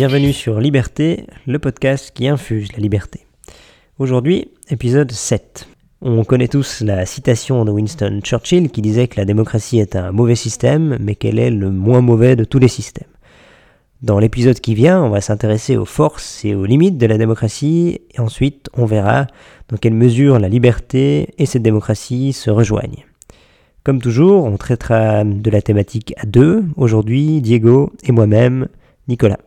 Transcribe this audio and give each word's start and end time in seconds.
Bienvenue 0.00 0.32
sur 0.32 0.60
Liberté, 0.60 1.26
le 1.46 1.58
podcast 1.58 2.12
qui 2.14 2.26
infuse 2.26 2.72
la 2.72 2.78
liberté. 2.78 3.26
Aujourd'hui, 3.98 4.48
épisode 4.70 5.12
7. 5.12 5.68
On 6.00 6.24
connaît 6.24 6.48
tous 6.48 6.80
la 6.80 7.04
citation 7.04 7.66
de 7.66 7.70
Winston 7.70 8.20
Churchill 8.24 8.70
qui 8.70 8.80
disait 8.80 9.08
que 9.08 9.20
la 9.20 9.26
démocratie 9.26 9.78
est 9.78 9.96
un 9.96 10.10
mauvais 10.10 10.36
système, 10.36 10.96
mais 11.00 11.16
qu'elle 11.16 11.38
est 11.38 11.50
le 11.50 11.70
moins 11.70 12.00
mauvais 12.00 12.34
de 12.34 12.44
tous 12.44 12.58
les 12.58 12.66
systèmes. 12.68 13.10
Dans 14.00 14.18
l'épisode 14.18 14.58
qui 14.60 14.74
vient, 14.74 15.02
on 15.02 15.10
va 15.10 15.20
s'intéresser 15.20 15.76
aux 15.76 15.84
forces 15.84 16.46
et 16.46 16.54
aux 16.54 16.64
limites 16.64 16.96
de 16.96 17.04
la 17.04 17.18
démocratie, 17.18 18.00
et 18.14 18.20
ensuite 18.20 18.70
on 18.72 18.86
verra 18.86 19.26
dans 19.68 19.76
quelle 19.76 19.92
mesure 19.92 20.38
la 20.38 20.48
liberté 20.48 21.34
et 21.36 21.44
cette 21.44 21.60
démocratie 21.60 22.32
se 22.32 22.48
rejoignent. 22.48 23.04
Comme 23.84 24.00
toujours, 24.00 24.46
on 24.46 24.56
traitera 24.56 25.24
de 25.24 25.50
la 25.50 25.60
thématique 25.60 26.14
à 26.16 26.24
deux, 26.24 26.64
aujourd'hui 26.78 27.42
Diego 27.42 27.92
et 28.02 28.12
moi-même, 28.12 28.66
Nicolas. 29.08 29.40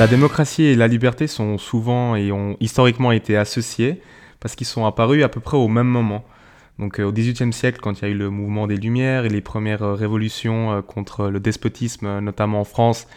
La 0.00 0.06
démocratie. 0.06 0.62
Et 0.62 0.76
la 0.76 0.88
liberté 0.88 1.26
sont 1.26 1.58
souvent 1.58 2.16
et 2.16 2.32
ont 2.32 2.56
historiquement 2.58 3.12
été 3.12 3.36
associées 3.36 4.00
parce 4.40 4.54
qu'ils 4.54 4.66
sont 4.66 4.86
apparus 4.86 5.22
à 5.22 5.28
peu 5.28 5.40
près 5.40 5.58
au 5.58 5.68
même 5.68 5.88
moment. 5.88 6.24
Donc 6.78 6.98
euh, 6.98 7.04
au 7.04 7.12
XVIIIe 7.12 7.52
siècle, 7.52 7.80
quand 7.82 8.00
il 8.00 8.04
y 8.06 8.08
a 8.08 8.08
eu 8.08 8.16
le 8.16 8.30
mouvement 8.30 8.66
des 8.66 8.78
Lumières 8.78 9.26
et 9.26 9.28
les 9.28 9.42
premières 9.42 9.82
euh, 9.82 9.92
révolutions 9.92 10.72
euh, 10.72 10.80
contre 10.80 11.28
le 11.28 11.38
despotisme, 11.38 12.20
notamment 12.20 12.60
en 12.60 12.64
France 12.64 13.08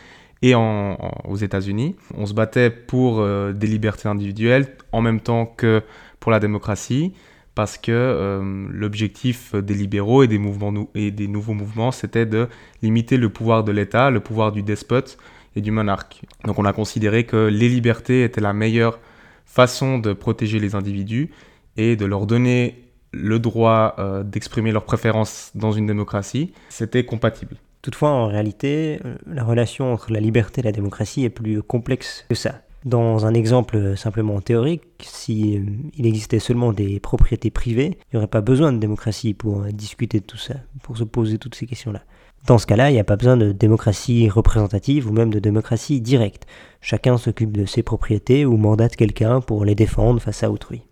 et 0.44 0.54
aux 0.56 1.36
États-Unis, 1.36 1.96
on 2.16 2.26
se 2.26 2.34
battait 2.34 2.70
pour 2.70 3.26
des 3.26 3.66
libertés 3.66 4.10
individuelles 4.10 4.68
en 4.92 5.02
même 5.02 5.22
temps 5.22 5.46
que 5.46 5.82
pour 6.20 6.32
la 6.32 6.42
démocratie, 6.42 7.14
parce 7.56 7.78
que 7.78 8.42
l'objectif 8.70 9.56
des 9.56 9.74
libéraux 9.74 10.22
et 10.22 10.28
des, 10.28 10.38
mouvements 10.38 10.90
et 10.96 11.12
des 11.12 11.30
nouveaux 11.30 11.54
mouvements, 11.54 11.94
c'était 11.94 12.26
de 12.26 12.50
limiter 12.82 13.16
le 13.16 13.30
pouvoir 13.30 13.64
de 13.64 13.72
l'État, 13.72 14.10
le 14.10 14.20
pouvoir 14.20 14.52
du 14.52 14.64
despote 14.64 15.18
et 15.56 15.62
du 15.62 15.72
monarque. 15.72 16.22
Donc 16.46 16.60
on 16.60 16.66
a 16.66 16.74
considéré 16.74 17.26
que 17.26 17.48
les 17.48 17.70
libertés 17.70 18.26
étaient 18.26 18.42
la 18.42 18.54
meilleure 18.54 19.00
façon 19.46 20.00
de 20.00 20.14
protéger 20.14 20.60
les 20.60 20.76
individus 20.76 21.30
et 21.78 21.96
de 21.96 22.06
leur 22.06 22.26
donner 22.26 22.84
le 23.12 23.40
droit 23.40 23.96
euh, 24.00 24.24
d'exprimer 24.24 24.72
leurs 24.72 24.86
préférences 24.86 25.52
dans 25.54 25.72
une 25.72 25.86
démocratie, 25.86 26.52
c'était 26.70 27.06
compatible. 27.06 27.58
Toutefois, 27.84 28.10
en 28.10 28.28
réalité, 28.28 29.00
euh, 29.04 29.16
la 29.28 29.44
relation 29.44 29.92
entre 29.92 30.12
la 30.14 30.22
liberté 30.22 30.62
et 30.62 30.64
la 30.64 30.72
démocratie 30.72 31.26
est 31.26 31.30
plus 31.30 31.62
complexe 31.62 32.26
que 32.30 32.36
ça. 32.36 32.62
Dans 32.86 33.26
un 33.26 33.34
exemple 33.34 33.98
simplement 33.98 34.40
théorique, 34.40 34.84
si 35.02 35.58
euh, 35.58 35.66
il 35.98 36.08
existait 36.08 36.40
seulement 36.40 36.72
des 36.72 37.02
propriétés 37.02 37.52
privées, 37.52 37.98
il 37.98 38.16
n'y 38.16 38.18
aurait 38.18 38.28
pas 38.28 38.40
besoin 38.40 38.72
de 38.72 38.78
démocratie 38.78 39.34
pour 39.34 39.64
discuter 39.66 40.22
de 40.22 40.26
tout 40.26 40.38
ça, 40.38 40.56
pour 40.82 40.98
se 40.98 41.04
poser 41.04 41.38
toutes 41.38 41.56
ces 41.56 41.66
questions-là. 41.66 42.04
Dans 42.48 42.58
ce 42.58 42.66
cas-là, 42.68 42.90
il 42.90 42.94
n'y 42.94 43.00
a 43.00 43.06
pas 43.06 43.18
besoin 43.18 43.36
de 43.36 43.52
démocratie 43.52 44.30
représentative 44.30 45.10
ou 45.10 45.14
même 45.14 45.34
de 45.34 45.40
démocratie 45.40 46.00
directe. 46.00 46.46
Chacun 46.80 47.18
s'occupe 47.18 47.52
de 47.52 47.66
ses 47.66 47.84
propriétés 47.84 48.46
ou 48.46 48.56
mandate 48.56 48.96
quelqu'un 48.96 49.42
pour 49.42 49.66
les 49.66 49.76
défendre 49.76 50.22
face 50.22 50.44
à 50.44 50.52
autrui. 50.52 50.84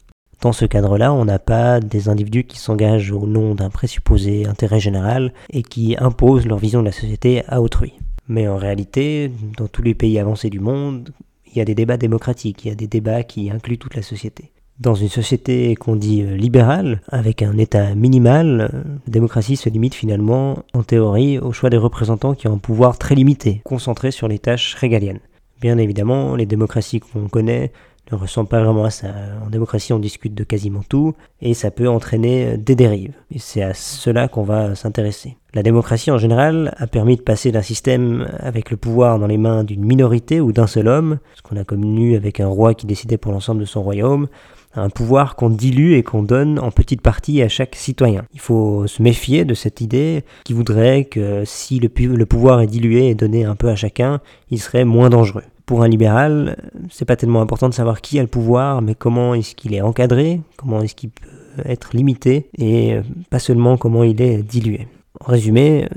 Dans 0.41 0.53
ce 0.53 0.65
cadre-là, 0.65 1.13
on 1.13 1.25
n'a 1.25 1.37
pas 1.37 1.79
des 1.79 2.09
individus 2.09 2.45
qui 2.45 2.57
s'engagent 2.57 3.11
au 3.11 3.27
nom 3.27 3.53
d'un 3.53 3.69
présupposé 3.69 4.47
intérêt 4.47 4.79
général 4.79 5.33
et 5.51 5.61
qui 5.61 5.95
imposent 5.99 6.47
leur 6.47 6.57
vision 6.57 6.79
de 6.79 6.87
la 6.87 6.91
société 6.91 7.43
à 7.47 7.61
autrui. 7.61 7.93
Mais 8.27 8.47
en 8.47 8.57
réalité, 8.57 9.31
dans 9.57 9.67
tous 9.67 9.83
les 9.83 9.93
pays 9.93 10.17
avancés 10.17 10.49
du 10.49 10.59
monde, 10.59 11.11
il 11.45 11.59
y 11.59 11.61
a 11.61 11.65
des 11.65 11.75
débats 11.75 11.97
démocratiques, 11.97 12.65
il 12.65 12.69
y 12.69 12.71
a 12.71 12.75
des 12.75 12.87
débats 12.87 13.21
qui 13.21 13.51
incluent 13.51 13.77
toute 13.77 13.95
la 13.95 14.01
société. 14.01 14.51
Dans 14.79 14.95
une 14.95 15.09
société 15.09 15.75
qu'on 15.75 15.95
dit 15.95 16.23
euh, 16.23 16.35
libérale, 16.35 17.01
avec 17.09 17.43
un 17.43 17.59
État 17.59 17.93
minimal, 17.93 18.61
euh, 18.73 18.83
la 19.05 19.11
démocratie 19.11 19.57
se 19.57 19.69
limite 19.69 19.93
finalement, 19.93 20.63
en 20.73 20.81
théorie, 20.81 21.37
au 21.37 21.51
choix 21.51 21.69
des 21.69 21.77
représentants 21.77 22.33
qui 22.33 22.47
ont 22.47 22.53
un 22.53 22.57
pouvoir 22.57 22.97
très 22.97 23.13
limité, 23.13 23.61
concentré 23.63 24.09
sur 24.09 24.27
les 24.27 24.39
tâches 24.39 24.73
régaliennes. 24.73 25.19
Bien 25.61 25.77
évidemment, 25.77 26.35
les 26.35 26.47
démocraties 26.47 26.99
qu'on 26.99 27.27
connaît 27.27 27.71
ne 28.11 28.17
ressemblent 28.17 28.49
pas 28.49 28.63
vraiment 28.63 28.85
à 28.85 28.89
ça. 28.89 29.07
En 29.45 29.49
démocratie, 29.49 29.93
on 29.93 29.99
discute 29.99 30.33
de 30.33 30.43
quasiment 30.43 30.81
tout, 30.87 31.13
et 31.41 31.53
ça 31.53 31.71
peut 31.71 31.87
entraîner 31.87 32.45
euh, 32.45 32.57
des 32.57 32.75
dérives. 32.75 33.13
Et 33.31 33.39
c'est 33.39 33.61
à 33.61 33.73
cela 33.73 34.27
qu'on 34.27 34.43
va 34.43 34.75
s'intéresser. 34.75 35.37
La 35.53 35.63
démocratie 35.63 36.11
en 36.11 36.17
général 36.17 36.73
a 36.77 36.87
permis 36.87 37.17
de 37.17 37.21
passer 37.21 37.51
d'un 37.51 37.61
système 37.61 38.29
avec 38.39 38.71
le 38.71 38.77
pouvoir 38.77 39.19
dans 39.19 39.27
les 39.27 39.37
mains 39.37 39.63
d'une 39.63 39.83
minorité 39.83 40.39
ou 40.39 40.53
d'un 40.53 40.67
seul 40.67 40.87
homme, 40.87 41.19
ce 41.35 41.41
qu'on 41.41 41.57
a 41.57 41.65
connu 41.65 42.15
avec 42.15 42.39
un 42.39 42.47
roi 42.47 42.73
qui 42.73 42.85
décidait 42.85 43.17
pour 43.17 43.33
l'ensemble 43.33 43.59
de 43.59 43.65
son 43.65 43.83
royaume, 43.83 44.27
un 44.73 44.89
pouvoir 44.89 45.35
qu'on 45.35 45.49
dilue 45.49 45.93
et 45.93 46.03
qu'on 46.03 46.23
donne 46.23 46.57
en 46.59 46.71
petites 46.71 47.01
parties 47.01 47.41
à 47.41 47.49
chaque 47.49 47.75
citoyen. 47.75 48.23
Il 48.33 48.39
faut 48.39 48.87
se 48.87 49.01
méfier 49.01 49.43
de 49.43 49.53
cette 49.53 49.81
idée 49.81 50.23
qui 50.45 50.53
voudrait 50.53 51.05
que 51.05 51.43
si 51.45 51.79
le 51.79 52.25
pouvoir 52.25 52.61
est 52.61 52.67
dilué 52.67 53.09
et 53.09 53.15
donné 53.15 53.43
un 53.43 53.55
peu 53.55 53.67
à 53.67 53.75
chacun, 53.75 54.21
il 54.49 54.59
serait 54.59 54.85
moins 54.85 55.09
dangereux. 55.09 55.43
Pour 55.65 55.83
un 55.83 55.87
libéral, 55.87 56.57
c'est 56.89 57.05
pas 57.05 57.15
tellement 57.15 57.41
important 57.41 57.69
de 57.69 57.73
savoir 57.73 58.01
qui 58.01 58.19
a 58.19 58.21
le 58.21 58.27
pouvoir, 58.27 58.81
mais 58.81 58.95
comment 58.95 59.33
est-ce 59.33 59.55
qu'il 59.55 59.73
est 59.73 59.81
encadré, 59.81 60.41
comment 60.57 60.81
est-ce 60.81 60.95
qu'il 60.95 61.09
peut 61.09 61.27
être 61.65 61.95
limité, 61.95 62.49
et 62.57 62.97
pas 63.29 63.39
seulement 63.39 63.77
comment 63.77 64.03
il 64.03 64.21
est 64.21 64.41
dilué. 64.43 64.87
En 65.19 65.31
résumé, 65.31 65.87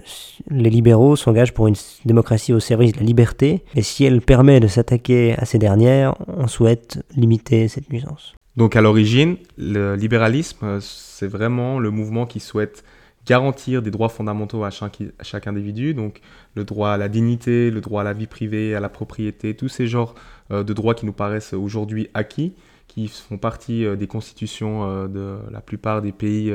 les 0.51 0.71
libéraux 0.71 1.17
s'engagent 1.17 1.55
pour 1.55 1.67
une 1.67 1.77
démocratie 2.05 2.53
au 2.53 2.61
service 2.61 2.93
de 2.93 2.99
la 2.99 3.07
liberté, 3.07 3.63
et 3.75 3.83
si 3.83 4.05
elle 4.05 4.21
permet 4.21 4.61
de 4.61 4.67
s'attaquer 4.67 5.35
à 5.39 5.45
ces 5.45 5.59
dernières, 5.59 6.15
on 6.27 6.47
souhaite 6.47 7.03
limiter 7.17 7.69
cette 7.69 7.91
nuisance. 7.91 8.35
Donc 8.57 8.77
à 8.77 8.83
l'origine, 8.83 9.37
le 9.57 9.97
libéralisme, 9.97 10.79
c'est 10.81 11.27
vraiment 11.27 11.79
le 11.79 11.91
mouvement 11.91 12.27
qui 12.27 12.39
souhaite 12.39 12.85
garantir 13.27 13.83
des 13.83 13.91
droits 13.91 14.09
fondamentaux 14.09 14.65
à 14.65 14.71
chaque, 14.71 15.47
individu, 15.47 15.95
donc 15.95 16.21
le 16.55 16.65
droit 16.65 16.91
à 16.91 16.97
la 16.97 17.09
dignité, 17.09 17.71
le 17.71 17.81
droit 17.81 18.03
à 18.03 18.05
la 18.05 18.13
vie 18.13 18.27
privée, 18.27 18.75
à 18.75 18.81
la 18.81 18.89
propriété, 18.89 19.55
tous 19.55 19.69
ces 19.69 19.87
genres 19.87 20.15
euh, 20.51 20.63
de 20.63 20.73
droits 20.73 20.95
qui 20.95 21.07
nous 21.07 21.13
paraissent 21.13 21.55
aujourd'hui 21.55 22.09
acquis, 22.15 22.55
qui 22.87 23.09
font 23.09 23.39
partie 23.39 23.85
euh, 23.85 23.97
des 23.97 24.07
constitutions 24.07 24.85
euh, 24.85 25.09
de 25.09 25.39
la 25.51 25.61
plupart 25.61 26.03
des 26.03 26.13
pays 26.13 26.55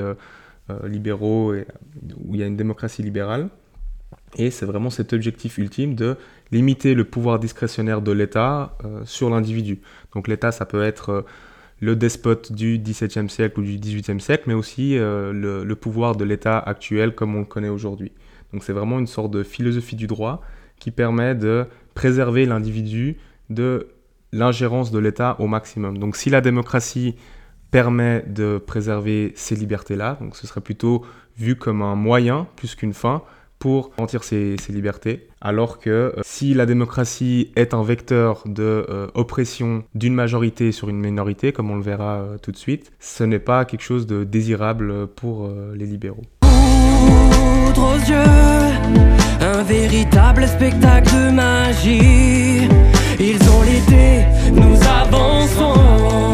libéraux 0.84 1.52
où 1.54 2.36
il 2.36 2.40
y 2.40 2.44
a 2.44 2.46
une 2.46 2.58
démocratie 2.58 3.02
libérale. 3.02 3.50
Et 4.38 4.52
c'est 4.52 4.68
vraiment 4.68 4.92
cet 4.92 5.14
objectif 5.14 5.58
ultime 5.58 5.96
de 5.96 6.16
limiter 6.52 6.94
le 6.94 7.06
pouvoir 7.06 7.40
discrétionnaire 7.40 8.04
de 8.04 8.12
l'État 8.12 8.78
sur 9.04 9.32
l'individu. 9.32 9.82
Donc 10.14 10.28
l'État, 10.28 10.52
ça 10.52 10.68
peut 10.68 10.84
être 10.84 11.26
le 11.82 11.96
despote 11.96 12.52
du 12.52 12.78
XVIIe 12.78 13.30
siècle 13.30 13.60
ou 13.60 13.64
du 13.64 13.78
XVIIIe 13.78 14.20
siècle, 14.20 14.44
mais 14.48 14.54
aussi 14.54 14.98
euh, 14.98 15.32
le, 15.32 15.76
pouvoir 15.76 16.16
de 16.16 16.24
l'État 16.24 16.60
actuel 16.60 17.16
comme 17.16 17.36
on 17.36 17.40
le 17.40 17.46
connaît 17.46 17.70
aujourd'hui. 17.70 18.12
Donc 18.54 18.64
c'est 18.64 18.74
vraiment 18.74 19.00
une 19.00 19.08
sorte 19.08 19.32
de 19.32 19.44
philosophie 19.44 19.96
du 19.96 20.08
droit 20.08 20.42
qui 20.80 20.92
permet 20.92 21.36
de 21.36 21.66
préserver 21.94 22.46
l'individu 22.46 23.18
de 23.50 23.90
l'ingérence 24.32 24.92
de 24.92 25.00
l'État 25.00 25.36
au 25.40 25.48
maximum. 25.48 25.98
Donc 25.98 26.16
si 26.16 26.30
la 26.30 26.42
démocratie 26.42 27.16
permet 27.72 28.24
de 28.28 28.58
préserver 28.58 29.34
ces 29.36 29.56
libertés-là, 29.56 30.18
donc 30.20 30.36
ce 30.36 30.48
serait 30.48 30.62
plutôt 30.62 31.06
vu 31.38 31.56
comme 31.56 31.82
un 31.82 31.96
moyen 31.96 32.48
plus 32.56 32.76
qu'une 32.76 32.94
fin 32.94 33.24
pour 33.60 33.92
garantir 33.92 34.24
ses, 34.24 34.56
libertés. 34.70 35.28
Alors 35.42 35.80
que 35.80 35.90
euh, 35.90 36.22
si 36.24 36.54
la 36.54 36.66
démocratie 36.66 37.52
est 37.56 37.74
un 37.74 37.84
vecteur 37.84 38.44
de 38.46 38.86
euh, 38.90 39.08
oppression 39.14 39.84
d'une 39.96 40.14
majorité 40.14 40.72
sur 40.72 40.90
une 40.90 41.00
minorité, 41.00 41.52
comme 41.52 41.70
on 41.70 41.76
le 41.76 41.84
verra 41.84 42.20
euh, 42.20 42.38
tout 42.38 42.52
de 42.52 42.58
suite, 42.58 42.92
ce 43.00 43.24
n'est 43.24 43.40
pas 43.40 43.66
quelque 43.66 43.84
chose 43.84 44.08
de 44.08 44.24
désirable 44.24 45.08
pour 45.08 45.50
les 45.76 45.86
libéraux. 45.86 46.22
un 49.42 49.64
véritable 49.64 50.48
spectacle 50.48 51.14
de 51.14 51.32
magie. 51.32 52.68
Ils 53.20 53.50
ont 53.50 53.62
l'été, 53.64 54.26
nous 54.54 54.78
avançons. 54.88 56.29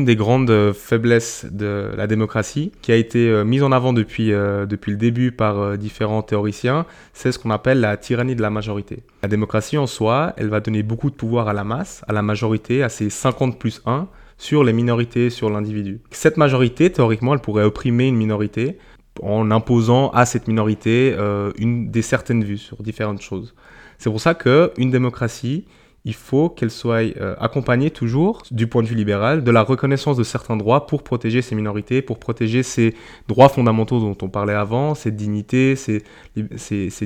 Des 0.00 0.16
grandes 0.16 0.50
euh, 0.50 0.72
faiblesses 0.72 1.46
de 1.50 1.90
la 1.96 2.06
démocratie, 2.06 2.72
qui 2.82 2.92
a 2.92 2.96
été 2.96 3.28
euh, 3.28 3.44
mise 3.44 3.62
en 3.62 3.72
avant 3.72 3.92
depuis, 3.92 4.32
euh, 4.32 4.66
depuis 4.66 4.92
le 4.92 4.98
début 4.98 5.30
par 5.32 5.78
différents 5.78 6.22
théoriciens, 6.22 6.86
c'est 7.12 7.32
ce 7.32 7.38
qu'on 7.38 7.50
appelle 7.50 7.80
la 7.80 7.96
tyrannie 7.96 8.34
de 8.34 8.42
la 8.42 8.50
majorité. 8.50 9.02
La 9.22 9.28
démocratie 9.28 9.78
en 9.78 9.86
soi, 9.86 10.32
elle 10.36 10.48
va 10.48 10.60
donner 10.60 10.82
beaucoup 10.82 11.10
de 11.10 11.14
pouvoir 11.14 11.48
à 11.48 11.52
la 11.52 11.64
masse, 11.64 12.04
à 12.08 12.12
la 12.12 12.22
majorité, 12.22 12.82
à 12.82 12.88
ces 12.88 13.10
50 13.10 13.58
plus 13.58 13.82
1, 13.86 14.08
sur 14.36 14.64
les 14.64 14.72
minorités, 14.72 15.30
sur 15.30 15.48
l'individu. 15.48 16.00
Cette 16.10 16.36
majorité, 16.36 16.90
théoriquement, 16.90 17.34
elle 17.34 17.40
pourrait 17.40 17.64
opprimer 17.64 18.08
une 18.08 18.16
minorité 18.16 18.78
en 19.22 19.52
imposant 19.52 20.10
à 20.10 20.26
cette 20.26 20.48
minorité 20.48 21.16
une, 21.56 21.88
des 21.92 22.02
certaines 22.02 22.42
vues 22.42 22.58
sur 22.58 22.82
différentes 22.82 23.22
choses. 23.22 23.54
C'est 23.98 24.10
pour 24.10 24.20
ça 24.20 24.34
qu'une 24.34 24.90
démocratie, 24.90 25.66
il 26.04 26.14
faut 26.14 26.50
qu'elle 26.50 26.70
soit 26.70 27.02
euh, 27.02 27.34
accompagnée 27.40 27.90
toujours, 27.90 28.42
du 28.50 28.66
point 28.66 28.82
de 28.82 28.88
vue 28.88 28.94
libéral, 28.94 29.42
de 29.42 29.50
la 29.50 29.62
reconnaissance 29.62 30.16
de 30.16 30.22
certains 30.22 30.56
droits 30.56 30.86
pour 30.86 31.02
protéger 31.02 31.40
ces 31.40 31.54
minorités, 31.54 32.02
pour 32.02 32.18
protéger 32.18 32.62
ces 32.62 32.94
droits 33.26 33.48
fondamentaux 33.48 34.00
dont 34.00 34.16
on 34.20 34.28
parlait 34.28 34.54
avant, 34.54 34.94
ces 34.94 35.10
dignités, 35.10 35.76
ces, 35.76 36.02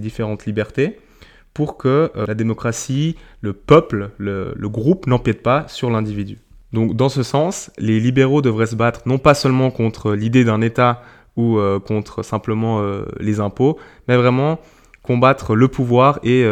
différentes 0.01 0.47
libertés, 0.47 0.99
pour 1.55 1.77
que 1.77 2.11
euh, 2.17 2.27
la 2.27 2.35
démocratie, 2.35 3.15
le 3.41 3.53
peuple, 3.53 4.11
le, 4.19 4.55
groupe 4.63 5.07
n'empiète 5.07 5.43
pas 5.43 5.67
sur 5.69 5.91
l'individu. 5.91 6.39
Donc 6.73 6.97
dans 6.97 7.09
ce 7.09 7.23
sens, 7.23 7.71
les 7.79 8.01
libéraux 8.01 8.43
devraient 8.43 8.67
se 8.67 8.77
battre 8.77 9.03
non 9.07 9.19
pas 9.19 9.35
seulement 9.35 9.71
contre 9.71 10.13
l'idée 10.15 10.45
d'un 10.45 10.61
État 10.61 11.03
ou 11.37 11.59
euh, 11.59 11.79
contre 11.79 12.25
simplement 12.25 12.83
les 13.21 13.39
impôts, 13.39 13.79
mais 14.09 14.17
vraiment 14.17 14.59
combattre 15.03 15.55
le 15.55 15.69
pouvoir 15.69 16.19
et 16.25 16.45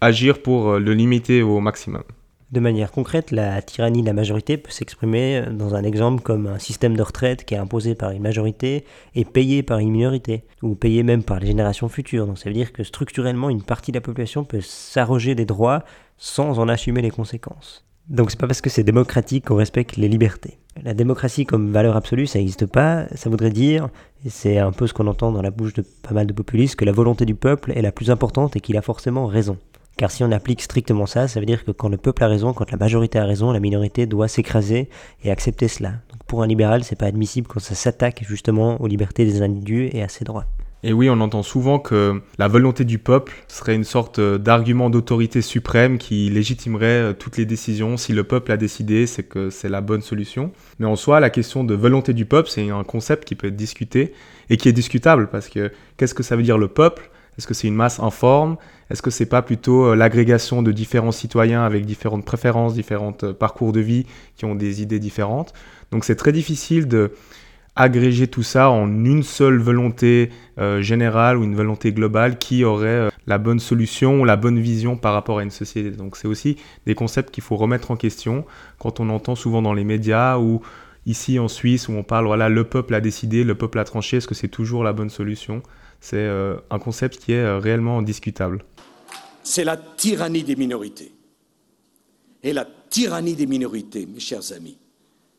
agir 0.00 0.42
pour 0.42 0.70
euh, 0.70 0.78
le 0.78 0.94
limiter 0.94 1.42
au 1.42 1.60
maximum. 1.60 2.02
De 2.50 2.60
manière 2.60 2.92
concrète, 2.92 3.30
la 3.30 3.60
tyrannie 3.60 4.00
de 4.00 4.06
la 4.06 4.14
majorité 4.14 4.56
peut 4.56 4.70
s'exprimer 4.70 5.44
dans 5.52 5.74
un 5.74 5.84
exemple 5.84 6.22
comme 6.22 6.46
un 6.46 6.58
système 6.58 6.96
de 6.96 7.02
retraite 7.02 7.44
qui 7.44 7.52
est 7.52 7.58
imposé 7.58 7.94
par 7.94 8.10
une 8.12 8.22
majorité 8.22 8.86
et 9.14 9.26
payé 9.26 9.62
par 9.62 9.80
une 9.80 9.90
minorité, 9.90 10.44
ou 10.62 10.74
payé 10.74 11.02
même 11.02 11.22
par 11.22 11.40
les 11.40 11.48
générations 11.48 11.90
futures. 11.90 12.26
Donc 12.26 12.38
ça 12.38 12.48
veut 12.48 12.54
dire 12.54 12.72
que 12.72 12.84
structurellement, 12.84 13.50
une 13.50 13.62
partie 13.62 13.92
de 13.92 13.98
la 13.98 14.00
population 14.00 14.44
peut 14.44 14.62
s'arroger 14.62 15.34
des 15.34 15.44
droits 15.44 15.84
sans 16.16 16.58
en 16.58 16.68
assumer 16.70 17.02
les 17.02 17.10
conséquences. 17.10 17.84
Donc 18.08 18.30
c'est 18.30 18.40
pas 18.40 18.46
parce 18.46 18.62
que 18.62 18.70
c'est 18.70 18.84
démocratique 18.84 19.44
qu'on 19.44 19.56
respecte 19.56 19.98
les 19.98 20.08
libertés. 20.08 20.58
La 20.82 20.94
démocratie 20.94 21.44
comme 21.44 21.70
valeur 21.70 21.96
absolue, 21.96 22.26
ça 22.26 22.38
n'existe 22.38 22.64
pas. 22.64 23.06
Ça 23.14 23.28
voudrait 23.28 23.50
dire, 23.50 23.90
et 24.24 24.30
c'est 24.30 24.56
un 24.56 24.72
peu 24.72 24.86
ce 24.86 24.94
qu'on 24.94 25.06
entend 25.06 25.32
dans 25.32 25.42
la 25.42 25.50
bouche 25.50 25.74
de 25.74 25.82
pas 25.82 26.14
mal 26.14 26.26
de 26.26 26.32
populistes, 26.32 26.76
que 26.76 26.86
la 26.86 26.92
volonté 26.92 27.26
du 27.26 27.34
peuple 27.34 27.72
est 27.76 27.82
la 27.82 27.92
plus 27.92 28.10
importante 28.10 28.56
et 28.56 28.60
qu'il 28.60 28.78
a 28.78 28.82
forcément 28.82 29.26
raison. 29.26 29.58
Car 29.98 30.12
si 30.12 30.22
on 30.22 30.30
applique 30.30 30.62
strictement 30.62 31.06
ça, 31.06 31.26
ça 31.26 31.40
veut 31.40 31.46
dire 31.46 31.64
que 31.64 31.72
quand 31.72 31.88
le 31.88 31.96
peuple 31.96 32.22
a 32.22 32.28
raison, 32.28 32.52
quand 32.52 32.70
la 32.70 32.78
majorité 32.78 33.18
a 33.18 33.24
raison, 33.24 33.50
la 33.50 33.58
minorité 33.58 34.06
doit 34.06 34.28
s'écraser 34.28 34.88
et 35.24 35.30
accepter 35.32 35.66
cela. 35.66 35.88
Donc 35.88 36.22
pour 36.28 36.44
un 36.44 36.46
libéral, 36.46 36.84
c'est 36.84 36.94
pas 36.94 37.06
admissible 37.06 37.48
quand 37.48 37.58
ça 37.58 37.74
s'attaque 37.74 38.24
justement 38.24 38.80
aux 38.80 38.86
libertés 38.86 39.24
des 39.24 39.42
individus 39.42 39.90
et 39.92 40.04
à 40.04 40.08
ses 40.08 40.24
droits. 40.24 40.44
Et 40.84 40.92
oui, 40.92 41.10
on 41.10 41.20
entend 41.20 41.42
souvent 41.42 41.80
que 41.80 42.22
la 42.38 42.46
volonté 42.46 42.84
du 42.84 43.00
peuple 43.00 43.32
serait 43.48 43.74
une 43.74 43.82
sorte 43.82 44.20
d'argument 44.20 44.88
d'autorité 44.88 45.42
suprême 45.42 45.98
qui 45.98 46.30
légitimerait 46.30 46.86
euh, 46.86 47.12
toutes 47.12 47.36
les 47.36 47.44
décisions. 47.44 47.96
Si 47.96 48.12
le 48.12 48.22
peuple 48.22 48.52
a 48.52 48.56
décidé, 48.56 49.08
c'est 49.08 49.24
que 49.24 49.50
c'est 49.50 49.68
la 49.68 49.80
bonne 49.80 50.02
solution. 50.02 50.52
Mais 50.78 50.86
en 50.86 50.94
soi, 50.94 51.18
la 51.18 51.30
question 51.30 51.64
de 51.64 51.74
volonté 51.74 52.12
du 52.12 52.24
peuple, 52.24 52.48
c'est 52.48 52.70
un 52.70 52.84
concept 52.84 53.24
qui 53.24 53.34
peut 53.34 53.48
être 53.48 53.56
discuté 53.56 54.12
et 54.48 54.58
qui 54.58 54.68
est 54.68 54.72
discutable 54.72 55.28
parce 55.28 55.48
que 55.48 55.72
qu'est-ce 55.96 56.14
que 56.14 56.22
ça 56.22 56.36
veut 56.36 56.44
dire 56.44 56.56
le 56.56 56.68
peuple? 56.68 57.10
Est-ce 57.38 57.46
que 57.46 57.54
c'est 57.54 57.68
une 57.68 57.76
masse 57.76 58.00
informe? 58.00 58.56
Est-ce 58.90 59.00
que 59.00 59.10
c'est 59.10 59.26
pas 59.26 59.42
plutôt 59.42 59.86
euh, 59.86 59.94
l'agrégation 59.94 60.60
de 60.60 60.72
différents 60.72 61.12
citoyens 61.12 61.64
avec 61.64 61.86
différentes 61.86 62.24
préférences, 62.24 62.74
différents 62.74 63.16
euh, 63.22 63.32
parcours 63.32 63.72
de 63.72 63.80
vie 63.80 64.06
qui 64.36 64.44
ont 64.44 64.56
des 64.56 64.82
idées 64.82 64.98
différentes? 64.98 65.54
Donc 65.92 66.04
c'est 66.04 66.16
très 66.16 66.32
difficile 66.32 66.88
de 66.88 67.12
agréger 67.76 68.26
tout 68.26 68.42
ça 68.42 68.70
en 68.70 68.88
une 69.04 69.22
seule 69.22 69.58
volonté 69.58 70.30
euh, 70.58 70.82
générale 70.82 71.38
ou 71.38 71.44
une 71.44 71.54
volonté 71.54 71.92
globale 71.92 72.36
qui 72.36 72.64
aurait 72.64 73.08
la 73.28 73.38
bonne 73.38 73.60
solution 73.60 74.20
ou 74.20 74.24
la 74.24 74.34
bonne 74.34 74.58
vision 74.58 74.96
par 74.96 75.12
rapport 75.12 75.38
à 75.38 75.44
une 75.44 75.52
société. 75.52 75.92
Donc 75.92 76.16
c'est 76.16 76.26
aussi 76.26 76.56
des 76.86 76.96
concepts 76.96 77.30
qu'il 77.30 77.44
faut 77.44 77.54
remettre 77.54 77.92
en 77.92 77.96
question 77.96 78.44
quand 78.80 78.98
on 78.98 79.08
entend 79.10 79.36
souvent 79.36 79.62
dans 79.62 79.74
les 79.74 79.84
médias 79.84 80.38
ou 80.38 80.60
ici 81.06 81.38
en 81.38 81.46
Suisse 81.46 81.88
où 81.88 81.92
on 81.92 82.02
parle 82.02 82.26
voilà 82.26 82.48
le 82.48 82.64
peuple 82.64 82.94
a 82.94 83.00
décidé, 83.00 83.44
le 83.44 83.54
peuple 83.54 83.78
a 83.78 83.84
tranché, 83.84 84.16
est-ce 84.16 84.26
que 84.26 84.34
c'est 84.34 84.48
toujours 84.48 84.82
la 84.82 84.92
bonne 84.92 85.10
solution? 85.10 85.62
C'est 86.00 86.28
un 86.70 86.78
concept 86.78 87.18
qui 87.18 87.32
est 87.32 87.58
réellement 87.58 88.02
discutable 88.02 88.64
c'est 89.48 89.64
la 89.64 89.78
tyrannie 89.78 90.44
des 90.44 90.56
minorités. 90.56 91.10
Et 92.42 92.52
la 92.52 92.66
tyrannie 92.90 93.34
des 93.34 93.46
minorités, 93.46 94.06
mes 94.06 94.20
chers 94.20 94.52
amis, 94.52 94.76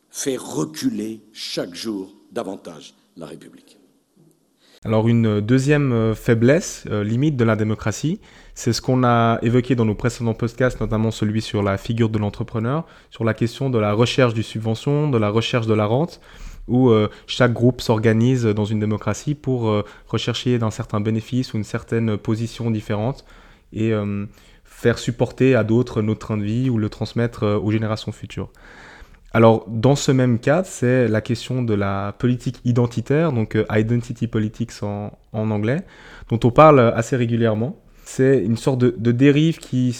fait 0.10 0.36
reculer 0.36 1.22
chaque 1.32 1.76
jour 1.76 2.12
davantage 2.32 2.96
la 3.18 3.28
République. 3.28 3.78
Alors 4.84 5.08
une 5.08 5.42
deuxième 5.42 5.92
euh, 5.92 6.16
faiblesse, 6.16 6.86
euh, 6.90 7.04
limite 7.04 7.36
de 7.36 7.44
la 7.44 7.56
démocratie, 7.56 8.20
c'est 8.56 8.74
ce 8.74 8.82
qu'on 8.82 9.04
a 9.04 9.38
évoqué 9.44 9.76
dans 9.76 9.86
nos 9.86 9.94
précédents 9.94 10.34
podcasts, 10.34 10.80
notamment 10.80 11.12
celui 11.12 11.42
sur 11.42 11.62
la 11.62 11.78
figure 11.78 12.10
de 12.10 12.18
l'entrepreneur, 12.18 12.88
sur 13.12 13.24
la 13.24 13.36
question 13.36 13.70
de 13.70 13.78
la 13.78 13.94
recherche 13.94 14.34
du 14.34 14.42
subvention, 14.42 15.10
de 15.10 15.18
la 15.18 15.30
recherche 15.30 15.68
de 15.68 15.74
la 15.74 15.86
rente, 15.86 16.20
où 16.70 16.90
euh, 16.90 17.10
chaque 17.28 17.54
groupe 17.54 17.82
s'organise 17.82 18.46
dans 18.46 18.66
une 18.66 18.80
démocratie 18.80 19.36
pour 19.36 19.84
rechercher 20.08 20.58
d'un 20.60 20.72
certain 20.72 21.02
bénéfice 21.02 21.54
ou 21.54 21.58
une 21.58 21.64
certaine 21.64 22.18
position 22.18 22.72
différente 22.72 23.26
et 23.74 23.94
euh, 23.94 24.26
faire 24.64 24.98
supporter 24.98 25.56
à 25.56 25.64
d'autres 25.64 26.02
notre 26.02 26.20
train 26.20 26.38
de 26.38 26.44
vie 26.44 26.70
ou 26.70 26.78
le 26.78 26.90
transmettre 26.90 27.44
euh, 27.44 27.60
aux 27.60 27.72
générations 27.72 28.12
futures. 28.12 28.50
Alors, 29.32 29.66
dans 29.68 29.96
ce 29.96 30.12
même 30.12 30.40
cadre, 30.40 30.66
c'est 30.66 31.08
la 31.08 31.22
question 31.22 31.62
de 31.62 31.76
la 31.76 32.16
politique 32.18 32.62
identitaire, 32.66 33.32
donc 33.32 33.56
euh, 33.56 33.66
identity 33.70 34.28
politics 34.28 34.72
en, 34.82 35.12
anglais, 35.34 35.84
dont 36.30 36.40
on 36.44 36.52
parle 36.52 36.80
assez 36.80 37.16
régulièrement. 37.16 37.78
C'est 38.12 38.44
une 38.44 38.58
sorte 38.58 38.80
de, 38.80 39.12
dérive 39.12 39.60
qui, 39.60 39.96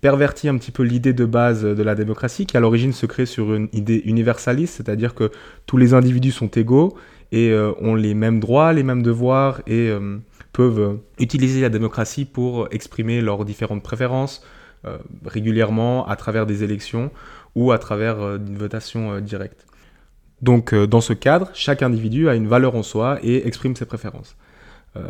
pervertit 0.00 0.48
un 0.48 0.58
petit 0.58 0.70
peu 0.70 0.82
l'idée 0.82 1.12
de 1.12 1.24
base 1.24 1.62
de 1.64 1.82
la 1.82 1.94
démocratie, 1.94 2.46
qui 2.46 2.56
à 2.56 2.60
l'origine 2.60 2.92
se 2.92 3.06
crée 3.06 3.26
sur 3.26 3.54
une 3.54 3.68
idée 3.72 4.02
universaliste, 4.04 4.74
c'est-à-dire 4.76 5.14
que 5.14 5.30
tous 5.66 5.78
les 5.78 5.94
individus 5.94 6.32
sont 6.32 6.48
égaux 6.48 6.94
et 7.32 7.54
ont 7.80 7.94
les 7.94 8.14
mêmes 8.14 8.38
droits, 8.38 8.72
les 8.74 8.82
mêmes 8.82 9.02
devoirs 9.02 9.62
et 9.66 9.90
peuvent 10.52 10.98
utiliser 11.18 11.62
la 11.62 11.70
démocratie 11.70 12.26
pour 12.26 12.68
exprimer 12.70 13.22
leurs 13.22 13.44
différentes 13.44 13.82
préférences 13.82 14.42
euh, 14.86 14.96
régulièrement 15.26 16.06
à 16.06 16.14
travers 16.14 16.46
des 16.46 16.62
élections 16.62 17.10
ou 17.56 17.72
à 17.72 17.78
travers 17.78 18.20
euh, 18.20 18.38
une 18.38 18.56
votation 18.56 19.14
euh, 19.14 19.20
directe. 19.20 19.66
Donc 20.40 20.72
dans 20.72 21.00
ce 21.00 21.12
cadre, 21.12 21.50
chaque 21.52 21.82
individu 21.82 22.28
a 22.28 22.36
une 22.36 22.46
valeur 22.46 22.76
en 22.76 22.84
soi 22.84 23.18
et 23.24 23.48
exprime 23.48 23.74
ses 23.74 23.86
préférences. 23.86 24.36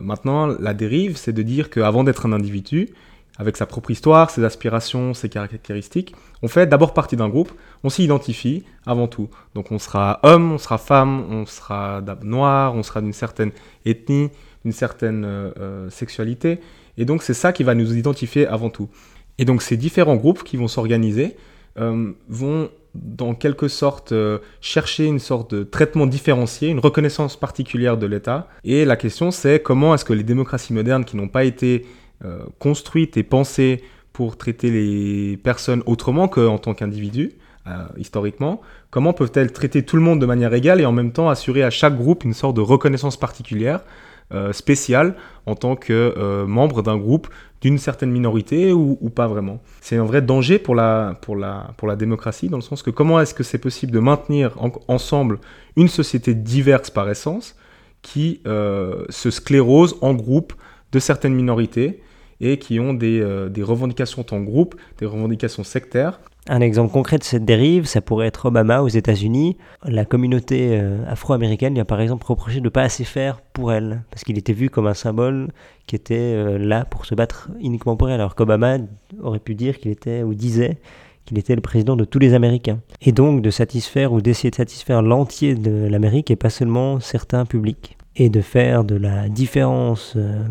Maintenant, 0.01 0.47
la 0.47 0.75
dérive, 0.75 1.17
c'est 1.17 1.33
de 1.33 1.43
dire 1.43 1.71
qu'avant 1.71 2.05
d'être 2.05 2.27
un 2.27 2.33
individu, 2.33 2.91
avec 3.39 3.57
sa 3.57 3.67
propre 3.67 3.91
histoire, 3.91 4.31
ses 4.31 4.45
aspirations, 4.45 5.15
ses 5.15 5.29
caractéristiques, 5.29 6.15
on 6.43 6.49
fait 6.49 6.67
d'abord 6.67 6.93
partie 6.93 7.17
d'un 7.17 7.29
groupe, 7.29 7.53
on 7.85 7.89
s'y 7.89 8.05
identifie 8.05 8.65
avant 8.85 9.07
tout. 9.07 9.31
Donc 9.55 9.71
on 9.71 9.79
sera 9.79 10.19
homme, 10.25 10.53
on 10.53 10.59
sera 10.59 10.77
femme, 10.77 11.25
on 11.31 11.47
sera 11.47 12.03
noir, 12.23 12.75
on 12.75 12.83
sera 12.83 13.01
d'une 13.01 13.13
certaine 13.13 13.53
ethnie, 13.87 14.31
une 14.65 14.73
certaine 14.73 15.25
euh, 15.25 15.51
euh, 15.61 15.91
sexualité. 15.91 16.59
Et 16.99 17.05
donc 17.05 17.23
c'est 17.23 17.35
ça 17.35 17.53
qui 17.53 17.63
va 17.63 17.77
nous 17.77 17.97
identifier 17.97 18.47
avant 18.47 18.71
tout. 18.71 18.89
Et 19.39 19.45
donc 19.45 19.63
ces 19.63 19.77
différents 19.77 20.17
groupes 20.17 20.43
qui 20.43 20.57
vont 20.57 20.69
s'organiser 20.69 21.37
euh, 21.79 22.13
vont 22.29 22.71
dans 23.03 23.35
quelque 23.35 23.69
sorte 23.69 24.13
chercher 24.61 25.07
une 25.07 25.19
sorte 25.19 25.55
de 25.55 25.63
traitement 25.65 26.07
différencié, 26.07 26.69
une 26.69 26.79
reconnaissance 26.79 27.37
particulière 27.37 27.97
de 27.97 28.07
l'État. 28.07 28.49
Et 28.65 28.85
la 28.85 28.97
question 28.97 29.31
c'est 29.31 29.61
comment 29.61 29.95
est-ce 29.95 30.05
que 30.05 30.13
les 30.13 30.23
démocraties 30.23 30.73
modernes 30.73 31.05
qui 31.05 31.17
n'ont 31.17 31.29
pas 31.29 31.45
été 31.45 31.87
construites 32.59 33.17
et 33.17 33.23
pensées 33.23 33.83
pour 34.13 34.37
traiter 34.37 34.71
les 34.71 35.37
personnes 35.37 35.83
autrement 35.87 36.27
qu'en 36.29 36.59
tant 36.59 36.75
qu'individus, 36.75 37.33
historiquement, 37.97 38.61
comment 38.91 39.13
peuvent-elles 39.13 39.53
traiter 39.53 39.85
tout 39.85 39.97
le 39.97 40.03
monde 40.03 40.21
de 40.21 40.27
manière 40.27 40.53
égale 40.55 40.81
et 40.81 40.87
en 40.87 40.93
même 40.93 41.13
temps 41.13 41.29
assurer 41.29 41.63
à 41.63 41.71
chaque 41.71 41.97
groupe 41.97 42.25
une 42.25 42.35
sorte 42.35 42.57
de 42.57 42.61
reconnaissance 42.61 43.17
particulière 43.17 43.81
euh, 43.81 44.08
spécial 44.53 45.15
en 45.49 45.55
tant 45.55 45.77
que 45.77 46.15
euh, 46.17 46.47
membre 46.47 46.83
d'un 46.83 46.99
groupe 46.99 47.29
d'une 47.61 47.79
certaine 47.79 48.13
minorité 48.13 48.73
ou, 48.73 48.95
pas 49.13 49.27
vraiment. 49.27 49.61
C'est 49.81 49.97
un 49.97 50.05
vrai 50.05 50.23
danger 50.23 50.61
pour 50.61 50.77
la, 50.77 51.19
pour, 51.23 51.35
la, 51.35 51.73
pour 51.77 51.89
la 51.89 51.97
démocratie, 51.97 52.49
dans 52.49 52.59
le 52.59 52.63
sens 52.63 52.85
que 52.85 52.91
comment 52.91 53.19
est-ce 53.21 53.35
que 53.35 53.43
c'est 53.43 53.59
possible 53.59 53.91
de 53.91 53.99
maintenir 53.99 54.55
ensemble 54.87 55.41
une 55.75 55.89
société 55.89 56.35
diverse 56.35 56.91
par 56.91 57.11
essence 57.11 57.57
qui 58.01 58.41
euh, 58.47 59.05
se 59.09 59.33
sclérose 59.33 59.97
en 60.03 60.15
groupe 60.15 60.53
de 60.93 61.01
certaines 61.01 61.35
minorités 61.35 62.01
et 62.41 62.61
qui 62.61 62.79
ont 62.79 62.95
des, 62.95 63.49
des 63.51 63.63
revendications 63.65 64.25
en 64.31 64.39
groupe, 64.39 64.77
des 64.99 65.07
revendications 65.07 65.65
sectaires, 65.65 66.21
un 66.49 66.61
exemple 66.61 66.93
concret 66.93 67.19
de 67.19 67.25
cette 67.25 67.45
dérive, 67.45 67.85
ça 67.85 68.01
pourrait 68.01 68.27
être 68.27 68.47
Obama 68.47 68.83
aux 68.83 68.89
États-Unis. 68.89 69.57
La 69.85 70.05
communauté 70.05 70.71
euh, 70.73 71.05
afro-américaine 71.07 71.75
lui 71.75 71.81
a 71.81 71.85
par 71.85 72.01
exemple 72.01 72.27
reproché 72.27 72.61
de 72.61 72.65
ne 72.65 72.69
pas 72.71 72.83
assez 72.83 73.05
faire 73.05 73.41
pour 73.53 73.73
elle, 73.73 74.03
parce 74.11 74.25
qu'il 74.25 74.39
était 74.39 74.53
vu 74.53 74.71
comme 74.71 74.87
un 74.87 74.95
symbole 74.95 75.49
qui 75.87 75.95
était 75.95 76.15
euh, 76.17 76.59
là 76.59 76.85
pour 76.85 77.05
se 77.05 77.15
battre 77.15 77.51
uniquement 77.61 77.97
pour 77.97 78.09
elle, 78.09 78.21
alors 78.21 78.35
qu'Obama 78.35 78.79
aurait 79.23 79.39
pu 79.39 79.55
dire 79.55 79.79
qu'il 79.79 79.91
était, 79.91 80.23
ou 80.23 80.35
disait, 80.35 80.79
qu'il 81.27 81.39
était 81.39 81.55
le 81.55 81.61
président 81.61 81.97
de 81.97 82.05
tous 82.05 82.19
les 82.19 82.33
Américains. 82.33 82.81
Et 83.03 83.13
donc 83.13 83.43
de 83.43 83.51
satisfaire 83.51 84.13
ou 84.13 84.23
d'essayer 84.23 84.51
de 84.51 84.57
satisfaire 84.57 85.03
l'entier 85.03 85.55
de 85.55 85.87
l'Amérique 85.87 86.31
et 86.31 86.37
pas 86.37 86.51
seulement 86.51 87.01
certains 87.01 87.45
publics. 87.45 87.97
Et 88.17 88.31
de 88.31 88.41
faire 88.41 88.83
de 88.83 88.97
la 88.97 89.29
différence 89.29 90.15
euh, 90.17 90.43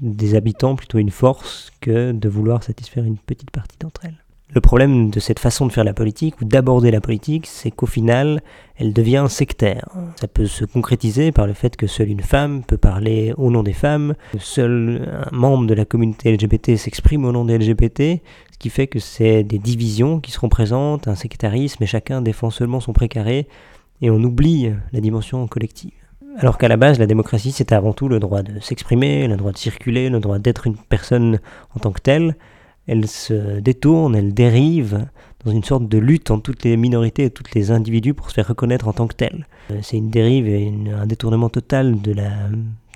des 0.00 0.36
habitants 0.36 0.76
plutôt 0.76 0.98
une 0.98 1.10
force 1.10 1.70
que 1.80 2.12
de 2.12 2.28
vouloir 2.28 2.62
satisfaire 2.62 3.04
une 3.04 3.18
petite 3.18 3.50
partie 3.50 3.76
d'entre 3.78 4.06
elles. 4.06 4.22
Le 4.52 4.60
problème 4.60 5.10
de 5.10 5.20
cette 5.20 5.38
façon 5.38 5.66
de 5.66 5.72
faire 5.72 5.84
la 5.84 5.94
politique 5.94 6.40
ou 6.40 6.44
d'aborder 6.44 6.90
la 6.90 7.00
politique, 7.00 7.46
c'est 7.46 7.70
qu'au 7.70 7.86
final, 7.86 8.42
elle 8.76 8.92
devient 8.92 9.26
sectaire. 9.28 9.88
Ça 10.20 10.26
peut 10.26 10.46
se 10.46 10.64
concrétiser 10.64 11.30
par 11.30 11.46
le 11.46 11.52
fait 11.52 11.76
que 11.76 11.86
seule 11.86 12.08
une 12.08 12.20
femme 12.20 12.64
peut 12.64 12.76
parler 12.76 13.32
au 13.36 13.50
nom 13.50 13.62
des 13.62 13.72
femmes, 13.72 14.14
seul 14.40 15.08
un 15.30 15.36
membre 15.36 15.66
de 15.68 15.74
la 15.74 15.84
communauté 15.84 16.32
LGBT 16.32 16.76
s'exprime 16.76 17.24
au 17.24 17.30
nom 17.30 17.44
des 17.44 17.58
LGBT, 17.58 18.20
ce 18.50 18.58
qui 18.58 18.70
fait 18.70 18.88
que 18.88 18.98
c'est 18.98 19.44
des 19.44 19.58
divisions 19.58 20.18
qui 20.18 20.32
seront 20.32 20.48
présentes, 20.48 21.06
un 21.06 21.14
sectarisme 21.14 21.84
et 21.84 21.86
chacun 21.86 22.20
défend 22.20 22.50
seulement 22.50 22.80
son 22.80 22.92
précaré 22.92 23.46
et 24.02 24.10
on 24.10 24.20
oublie 24.22 24.72
la 24.92 25.00
dimension 25.00 25.46
collective. 25.46 25.92
Alors 26.38 26.58
qu'à 26.58 26.68
la 26.68 26.76
base, 26.76 26.98
la 26.98 27.06
démocratie, 27.06 27.52
c'est 27.52 27.70
avant 27.70 27.92
tout 27.92 28.08
le 28.08 28.18
droit 28.18 28.42
de 28.42 28.58
s'exprimer, 28.60 29.28
le 29.28 29.36
droit 29.36 29.52
de 29.52 29.58
circuler, 29.58 30.08
le 30.08 30.18
droit 30.18 30.40
d'être 30.40 30.66
une 30.66 30.76
personne 30.76 31.38
en 31.76 31.80
tant 31.80 31.92
que 31.92 32.00
telle, 32.00 32.36
elle 32.86 33.06
se 33.06 33.60
détourne, 33.60 34.16
elle 34.16 34.34
dérive 34.34 35.06
dans 35.44 35.52
une 35.52 35.64
sorte 35.64 35.88
de 35.88 35.98
lutte 35.98 36.30
entre 36.30 36.42
toutes 36.42 36.64
les 36.64 36.76
minorités 36.76 37.24
et 37.24 37.30
tous 37.30 37.44
les 37.54 37.70
individus 37.70 38.14
pour 38.14 38.28
se 38.30 38.34
faire 38.34 38.48
reconnaître 38.48 38.88
en 38.88 38.92
tant 38.92 39.06
que 39.06 39.14
tel. 39.14 39.46
Euh, 39.70 39.78
c'est 39.82 39.96
une 39.96 40.10
dérive 40.10 40.48
et 40.48 40.72
un 40.92 41.06
détournement 41.06 41.48
total 41.48 42.00
de 42.00 42.12
la, 42.12 42.30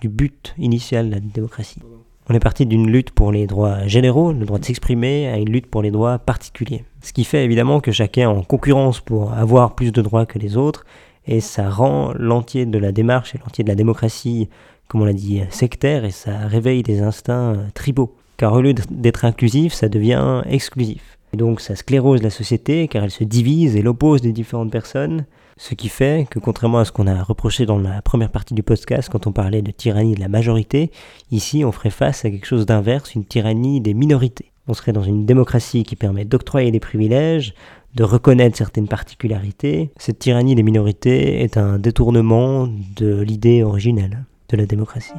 du 0.01 0.09
but 0.09 0.55
initial 0.59 1.09
de 1.09 1.15
la 1.15 1.21
démocratie. 1.21 1.81
On 2.29 2.35
est 2.35 2.41
parti 2.41 2.65
d'une 2.65 2.91
lutte 2.91 3.11
pour 3.11 3.33
les 3.33 3.47
droits 3.47 3.87
généraux, 3.87 4.33
le 4.33 4.47
droit 4.47 4.59
de 4.59 4.65
s'exprimer, 4.65 5.29
à 5.29 5.37
une 5.37 5.51
lutte 5.51 5.67
pour 5.67 5.83
les 5.83 5.91
droits 5.91 6.19
particuliers. 6.19 6.85
Ce 7.03 7.13
qui 7.13 7.25
fait 7.25 7.45
évidemment 7.45 7.81
que 7.81 7.93
chacun 7.93 8.23
est 8.23 8.27
en 8.27 8.43
concurrence 8.43 9.01
pour 9.01 9.33
avoir 9.33 9.75
plus 9.75 9.93
de 9.93 10.01
droits 10.01 10.25
que 10.25 10.39
les 10.39 10.57
autres, 10.57 10.87
et 11.27 11.41
ça 11.41 11.69
rend 11.69 12.13
l'entier 12.19 12.65
de 12.65 12.79
la 12.79 12.93
démarche 12.93 13.35
et 13.35 13.39
l'entier 13.39 13.63
de 13.63 13.69
la 13.69 13.75
démocratie, 13.75 14.49
comme 14.89 15.03
on 15.03 15.05
l'a 15.05 15.13
dit, 15.13 15.43
sectaire, 15.51 16.07
et 16.07 16.11
ça 16.11 16.37
réveille 16.47 16.83
des 16.83 17.01
instincts 17.01 17.59
tribaux 17.75 18.17
car 18.37 18.53
au 18.53 18.61
lieu 18.61 18.75
d'être 18.91 19.25
inclusif, 19.25 19.73
ça 19.73 19.89
devient 19.89 20.43
exclusif. 20.49 21.19
Et 21.33 21.37
donc 21.37 21.61
ça 21.61 21.75
sclérose 21.75 22.23
la 22.23 22.31
société, 22.31 22.89
car 22.89 23.05
elle 23.05 23.11
se 23.11 23.25
divise 23.25 23.77
et 23.77 23.83
l'oppose 23.83 24.21
des 24.21 24.33
différentes 24.33 24.71
personnes, 24.71 25.25
ce 25.57 25.75
qui 25.75 25.89
fait 25.89 26.27
que 26.31 26.39
contrairement 26.39 26.79
à 26.79 26.85
ce 26.85 26.93
qu'on 26.93 27.07
a 27.07 27.23
reproché 27.23 27.67
dans 27.67 27.79
la 27.79 28.03
première 28.03 28.31
partie 28.31 28.55
du 28.55 28.63
podcast 28.63 29.09
quand 29.11 29.27
on 29.27 29.33
parlait 29.33 29.63
de 29.63 29.71
tyrannie 29.71 30.15
de 30.15 30.21
la 30.21 30.29
majorité, 30.29 30.91
ici 31.31 31.65
on 31.65 31.73
ferait 31.73 31.91
face 31.91 32.25
à 32.25 32.31
quelque 32.31 32.47
chose 32.47 32.67
d'inverse, 32.67 33.15
une 33.15 33.25
tyrannie 33.25 33.81
des 33.81 33.95
minorités. 33.95 34.53
On 34.67 34.75
serait 34.75 34.93
dans 34.93 35.03
une 35.03 35.27
démocratie 35.27 35.85
qui 35.85 35.95
permet 35.95 36.25
d'octroyer 36.25 36.71
des 36.71 36.81
privilèges, 36.81 37.55
de 37.95 38.03
reconnaître 38.03 38.57
certaines 38.57 38.89
particularités. 38.89 39.91
Cette 39.99 40.19
tyrannie 40.19 40.55
des 40.55 40.63
minorités 40.63 41.43
est 41.43 41.57
un 41.57 41.79
détournement 41.79 42.69
de 42.97 43.21
l'idée 43.21 43.63
originelle 43.63 44.25
de 44.49 44.57
la 44.57 44.67
démocratie. 44.67 45.13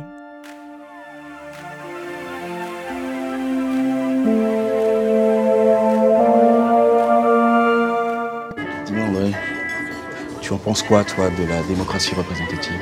Tu 10.45 10.53
en 10.53 10.57
penses 10.57 10.83
quoi, 10.83 11.03
toi, 11.03 11.31
de 11.31 11.43
la 11.43 11.63
démocratie 11.63 12.13
représentative? 12.13 12.77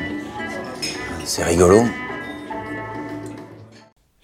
C'est 1.24 1.46
rigolo. 1.46 1.84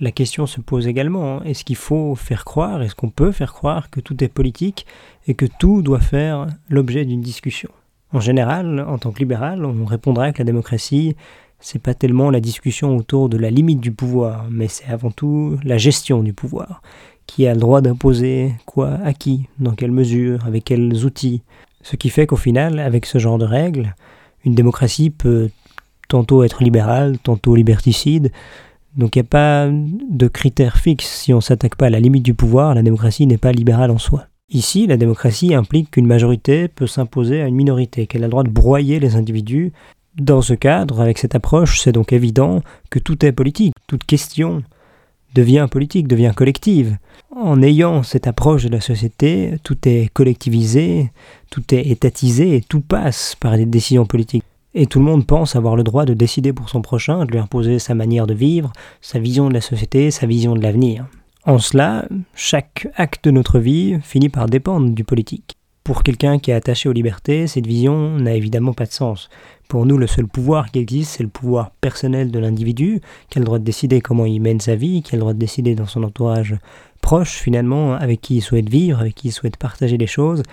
La 0.01 0.11
question 0.11 0.45
se 0.45 0.59
pose 0.59 0.89
également, 0.89 1.37
hein. 1.37 1.41
est-ce 1.45 1.63
qu'il 1.63 1.77
faut 1.77 2.15
faire 2.15 2.43
croire, 2.43 2.81
est-ce 2.81 2.95
qu'on 2.95 3.09
peut 3.09 3.31
faire 3.31 3.53
croire 3.53 3.89
que 3.89 4.01
tout 4.01 4.21
est 4.25 4.27
politique 4.27 4.85
et 5.25 5.35
que 5.35 5.45
tout 5.45 5.81
doit 5.81 6.01
faire 6.01 6.47
l'objet 6.67 7.05
d'une 7.05 7.21
discussion? 7.21 7.69
En 8.11 8.19
général, 8.19 8.85
en 8.85 8.97
tant 8.97 9.11
que 9.11 9.19
libéral, 9.19 9.63
on 9.63 9.85
répondra 9.85 10.33
que 10.33 10.39
la 10.39 10.45
démocratie, 10.45 11.15
c'est 11.61 11.81
pas 11.81 11.93
tellement 11.93 12.31
la 12.31 12.41
discussion 12.41 12.97
autour 12.97 13.29
de 13.29 13.37
la 13.37 13.51
limite 13.51 13.79
du 13.79 13.93
pouvoir, 13.93 14.47
mais 14.51 14.67
c'est 14.67 14.87
avant 14.87 15.11
tout 15.11 15.57
la 15.63 15.77
gestion 15.77 16.23
du 16.23 16.33
pouvoir. 16.33 16.81
Qui 17.25 17.47
a 17.47 17.53
le 17.53 17.59
droit 17.61 17.79
d'imposer 17.79 18.51
quoi 18.65 18.95
à 19.05 19.13
qui, 19.13 19.47
dans 19.59 19.75
quelle 19.75 19.91
mesure, 19.93 20.45
avec 20.45 20.65
quels 20.65 21.05
outils, 21.05 21.41
ce 21.81 21.95
qui 21.95 22.09
fait 22.09 22.27
qu'au 22.27 22.35
final, 22.35 22.79
avec 22.79 23.05
ce 23.05 23.17
genre 23.17 23.37
de 23.37 23.45
règles, 23.45 23.95
une 24.45 24.55
démocratie 24.55 25.09
peut 25.09 25.49
tantôt 26.07 26.43
être 26.43 26.63
libérale, 26.63 27.17
tantôt 27.19 27.55
liberticide. 27.55 28.31
Donc 28.95 29.15
il 29.15 29.19
n'y 29.19 29.27
a 29.27 29.29
pas 29.29 29.69
de 29.69 30.27
critères 30.27 30.77
fixes. 30.77 31.07
Si 31.07 31.33
on 31.33 31.37
ne 31.37 31.41
s'attaque 31.41 31.75
pas 31.75 31.87
à 31.87 31.89
la 31.89 31.99
limite 31.99 32.23
du 32.23 32.33
pouvoir, 32.33 32.75
la 32.75 32.83
démocratie 32.83 33.27
n'est 33.27 33.37
pas 33.37 33.51
libérale 33.51 33.91
en 33.91 33.97
soi. 33.97 34.25
Ici, 34.49 34.87
la 34.87 34.97
démocratie 34.97 35.53
implique 35.53 35.91
qu'une 35.91 36.07
majorité 36.07 36.67
peut 36.67 36.87
s'imposer 36.87 37.41
à 37.41 37.47
une 37.47 37.55
minorité, 37.55 38.07
qu'elle 38.07 38.23
a 38.23 38.27
le 38.27 38.31
droit 38.31 38.43
de 38.43 38.49
broyer 38.49 38.99
les 38.99 39.15
individus. 39.15 39.71
Dans 40.15 40.41
ce 40.41 40.55
cadre, 40.55 41.01
avec 41.01 41.19
cette 41.19 41.35
approche, 41.35 41.79
c'est 41.79 41.91
donc 41.91 42.11
évident 42.11 42.61
que 42.89 42.97
tout 42.97 43.23
est 43.23 43.31
politique. 43.31 43.75
Toute 43.87 44.03
question 44.05 44.63
devient 45.33 45.67
politique, 45.69 46.07
devient 46.07 46.33
collective. 46.35 46.97
En 47.35 47.61
ayant 47.61 48.03
cette 48.03 48.27
approche 48.27 48.63
de 48.63 48.69
la 48.69 48.81
société, 48.81 49.55
tout 49.63 49.77
est 49.87 50.09
collectivisé, 50.13 51.11
tout 51.49 51.63
est 51.73 51.87
étatisé 51.87 52.63
tout 52.67 52.81
passe 52.81 53.35
par 53.39 53.55
des 53.55 53.65
décisions 53.65 54.05
politiques. 54.05 54.43
Et 54.73 54.85
tout 54.85 54.99
le 54.99 55.05
monde 55.05 55.25
pense 55.25 55.55
avoir 55.55 55.75
le 55.75 55.83
droit 55.83 56.05
de 56.05 56.13
décider 56.13 56.53
pour 56.53 56.69
son 56.69 56.81
prochain, 56.81 57.25
de 57.25 57.31
lui 57.31 57.39
imposer 57.39 57.79
sa 57.79 57.95
manière 57.95 58.27
de 58.27 58.33
vivre, 58.33 58.71
sa 59.01 59.19
vision 59.19 59.49
de 59.49 59.53
la 59.53 59.61
société, 59.61 60.11
sa 60.11 60.27
vision 60.27 60.55
de 60.55 60.61
l'avenir. 60.61 61.07
En 61.45 61.57
cela, 61.57 62.05
chaque 62.35 62.87
acte 62.95 63.25
de 63.25 63.31
notre 63.31 63.59
vie 63.59 63.97
finit 64.03 64.29
par 64.29 64.47
dépendre 64.47 64.89
du 64.91 65.03
politique. 65.03 65.58
Pour 65.89 66.03
quelqu'un 66.03 66.37
qui 66.37 66.51
est 66.51 66.53
attaché 66.53 66.87
aux 66.87 66.93
libertés, 66.93 67.47
cette 67.47 67.65
vision 67.65 68.19
n'a 68.19 68.35
évidemment 68.35 68.73
pas 68.73 68.85
de 68.85 68.91
sens. 68.91 69.27
Pour 69.67 69.87
nous, 69.87 69.97
le 69.97 70.05
seul 70.05 70.27
pouvoir 70.27 70.69
qui 70.69 70.77
existe, 70.77 71.13
c'est 71.17 71.23
le 71.23 71.29
pouvoir 71.29 71.71
personnel 71.81 72.29
de 72.29 72.37
l'individu, 72.37 73.01
qui 73.31 73.39
a 73.39 73.41
le 73.41 73.45
droit 73.45 73.57
de 73.57 73.63
décider 73.63 73.99
comment 73.99 74.27
il 74.27 74.39
mène 74.39 74.59
sa 74.59 74.75
vie, 74.75 75.01
qui 75.01 75.15
a 75.15 75.17
le 75.17 75.21
droit 75.21 75.33
de 75.33 75.39
décider 75.39 75.73
dans 75.73 75.87
son 75.87 76.03
entourage 76.03 76.55
proche, 77.01 77.37
finalement, 77.39 77.93
avec 77.93 78.21
qui 78.21 78.35
il 78.35 78.41
souhaite 78.41 78.69
vivre, 78.69 78.99
avec 78.99 79.15
qui 79.15 79.29
il 79.29 79.31
souhaite 79.31 79.57
partager 79.57 79.97
les 79.97 80.05
choses. 80.05 80.43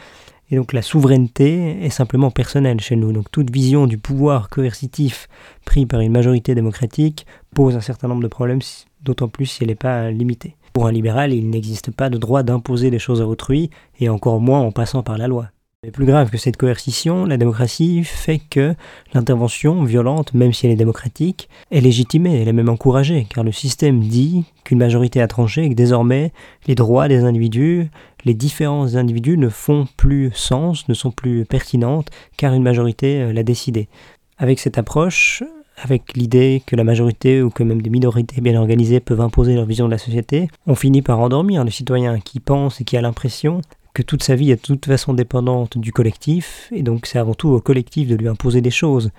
Et 0.50 0.56
donc 0.56 0.72
la 0.72 0.80
souveraineté 0.80 1.84
est 1.84 1.90
simplement 1.90 2.30
personnelle 2.30 2.80
chez 2.80 2.96
nous. 2.96 3.12
Donc 3.12 3.30
toute 3.30 3.50
vision 3.50 3.86
du 3.86 3.98
pouvoir 3.98 4.48
coercitif 4.48 5.28
pris 5.66 5.84
par 5.84 6.00
une 6.00 6.12
majorité 6.12 6.54
démocratique 6.54 7.26
pose 7.54 7.76
un 7.76 7.82
certain 7.82 8.08
nombre 8.08 8.22
de 8.22 8.28
problèmes, 8.28 8.60
d'autant 9.02 9.28
plus 9.28 9.44
si 9.44 9.64
elle 9.64 9.68
n'est 9.68 9.74
pas 9.74 10.10
limitée. 10.10 10.56
Pour 10.76 10.86
un 10.86 10.92
libéral, 10.92 11.32
il 11.32 11.48
n'existe 11.48 11.90
pas 11.90 12.10
de 12.10 12.18
droit 12.18 12.42
d'imposer 12.42 12.90
des 12.90 12.98
choses 12.98 13.22
à 13.22 13.26
autrui, 13.26 13.70
et 13.98 14.10
encore 14.10 14.40
moins 14.40 14.60
en 14.60 14.72
passant 14.72 15.02
par 15.02 15.16
la 15.16 15.26
loi. 15.26 15.48
Mais 15.82 15.90
plus 15.90 16.04
grave 16.04 16.28
que 16.28 16.36
cette 16.36 16.58
coercition, 16.58 17.24
la 17.24 17.38
démocratie 17.38 18.04
fait 18.04 18.38
que 18.38 18.74
l'intervention 19.14 19.84
violente, 19.84 20.34
même 20.34 20.52
si 20.52 20.66
elle 20.66 20.72
est 20.72 20.76
démocratique, 20.76 21.48
est 21.70 21.80
légitimée, 21.80 22.42
elle 22.42 22.48
est 22.48 22.52
même 22.52 22.68
encouragée, 22.68 23.26
car 23.34 23.42
le 23.42 23.52
système 23.52 24.00
dit 24.00 24.44
qu'une 24.64 24.76
majorité 24.76 25.22
a 25.22 25.28
tranché 25.28 25.64
et 25.64 25.70
que 25.70 25.74
désormais 25.74 26.30
les 26.66 26.74
droits 26.74 27.08
des 27.08 27.24
individus, 27.24 27.88
les 28.26 28.34
différents 28.34 28.96
individus 28.96 29.38
ne 29.38 29.48
font 29.48 29.88
plus 29.96 30.30
sens, 30.34 30.90
ne 30.90 30.94
sont 30.94 31.10
plus 31.10 31.46
pertinentes, 31.46 32.10
car 32.36 32.52
une 32.52 32.62
majorité 32.62 33.22
euh, 33.22 33.32
l'a 33.32 33.44
décidé. 33.44 33.88
Avec 34.36 34.58
cette 34.58 34.76
approche, 34.76 35.42
avec 35.76 36.16
l'idée 36.16 36.62
que 36.66 36.76
la 36.76 36.84
majorité 36.84 37.42
ou 37.42 37.50
que 37.50 37.62
même 37.62 37.82
des 37.82 37.90
minorités 37.90 38.40
bien 38.40 38.58
organisées 38.58 39.00
peuvent 39.00 39.20
imposer 39.20 39.54
leur 39.54 39.66
vision 39.66 39.86
de 39.86 39.90
la 39.90 39.98
société, 39.98 40.48
on 40.66 40.74
finit 40.74 41.02
par 41.02 41.20
endormir 41.20 41.64
le 41.64 41.70
citoyen 41.70 42.18
qui 42.18 42.40
pense 42.40 42.80
et 42.80 42.84
qui 42.84 42.96
a 42.96 43.00
l'impression 43.00 43.60
que 43.92 44.02
toute 44.02 44.22
sa 44.22 44.34
vie 44.34 44.50
est 44.50 44.56
de 44.56 44.60
toute 44.60 44.86
façon 44.86 45.14
dépendante 45.14 45.78
du 45.78 45.92
collectif, 45.92 46.68
et 46.70 46.82
donc 46.82 47.06
c'est 47.06 47.18
avant 47.18 47.34
tout 47.34 47.48
au 47.48 47.60
collectif 47.60 48.08
de 48.08 48.14
lui 48.14 48.28
imposer 48.28 48.60
des 48.60 48.70
choses. 48.70 49.10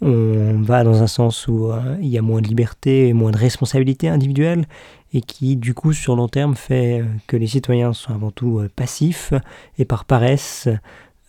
On 0.00 0.60
va 0.60 0.84
dans 0.84 1.02
un 1.02 1.06
sens 1.06 1.48
où 1.48 1.70
euh, 1.70 1.96
il 2.00 2.08
y 2.08 2.18
a 2.18 2.22
moins 2.22 2.40
de 2.40 2.46
liberté 2.46 3.08
et 3.08 3.12
moins 3.14 3.30
de 3.30 3.38
responsabilité 3.38 4.08
individuelle, 4.08 4.66
et 5.14 5.22
qui 5.22 5.56
du 5.56 5.72
coup 5.72 5.92
sur 5.92 6.14
long 6.14 6.28
terme 6.28 6.54
fait 6.56 7.04
que 7.26 7.36
les 7.36 7.46
citoyens 7.46 7.94
sont 7.94 8.12
avant 8.12 8.30
tout 8.30 8.58
euh, 8.58 8.70
passifs, 8.74 9.32
et 9.78 9.84
par 9.84 10.04
paresse 10.04 10.68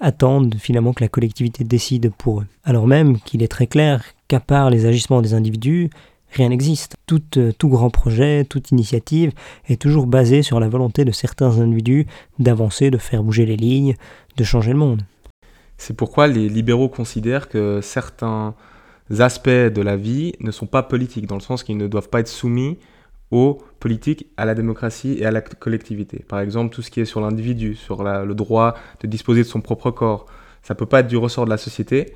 attendent 0.02 0.56
finalement 0.60 0.94
que 0.94 1.04
la 1.04 1.10
collectivité 1.10 1.64
décide 1.64 2.12
pour 2.18 2.42
eux. 2.42 2.48
Alors 2.64 2.86
même 2.86 3.20
qu'il 3.22 3.42
est 3.44 3.48
très 3.48 3.68
clair 3.68 4.04
qu'à 4.30 4.40
part 4.40 4.70
les 4.70 4.86
agissements 4.86 5.22
des 5.22 5.34
individus, 5.34 5.90
Rien 6.32 6.50
n'existe. 6.50 6.96
Tout, 7.08 7.24
euh, 7.38 7.52
tout, 7.58 7.70
grand 7.70 7.90
projet, 7.90 8.46
toute 8.46 8.72
initiative 8.72 9.32
est 9.68 9.82
toujours 9.82 10.06
basée 10.06 10.44
sur 10.44 10.60
la 10.60 10.70
volonté 10.70 11.06
de 11.06 11.12
certains 11.12 11.60
individus 11.60 12.06
d'avancer, 12.38 12.92
de 12.92 12.98
faire 12.98 13.24
bouger 13.24 13.46
les 13.46 13.58
lignes, 13.58 13.96
de 14.38 14.44
changer 14.44 14.72
le 14.72 14.78
monde. 14.78 15.02
C'est 15.78 15.96
pourquoi 15.96 16.28
les 16.28 16.50
libéraux 16.50 16.90
considèrent 16.90 17.50
que 17.50 17.80
certains 17.82 18.54
aspects 19.18 19.50
de 19.50 19.82
la 19.82 19.96
vie 19.96 20.34
ne 20.40 20.52
sont 20.52 20.68
pas 20.68 20.84
politiques, 20.84 21.26
dans 21.26 21.36
le 21.36 21.42
sens 21.42 21.64
qu'ils 21.64 21.78
ne 21.78 21.88
doivent 21.88 22.10
pas 22.10 22.20
être 22.20 22.28
soumis 22.28 22.78
aux 23.32 23.60
politiques, 23.80 24.28
à 24.38 24.46
la 24.46 24.56
démocratie 24.56 25.18
et 25.20 25.26
à 25.26 25.32
la 25.32 25.42
collectivité. 25.42 26.26
Par 26.28 26.40
exemple, 26.40 26.74
tout 26.74 26.82
ce 26.82 26.92
qui 26.92 27.00
est 27.00 27.06
sur 27.06 27.22
l'individu, 27.22 27.76
sur 27.76 28.04
le 28.04 28.34
droit 28.34 28.76
de 29.02 29.08
disposer 29.08 29.42
de 29.42 29.48
son 29.48 29.62
propre 29.62 29.92
corps, 29.92 30.26
ça 30.62 30.74
ne 30.74 30.78
peut 30.78 30.86
pas 30.86 31.00
être 31.00 31.08
du 31.08 31.18
ressort 31.18 31.46
de 31.46 31.50
la 31.50 31.58
société, 31.58 32.14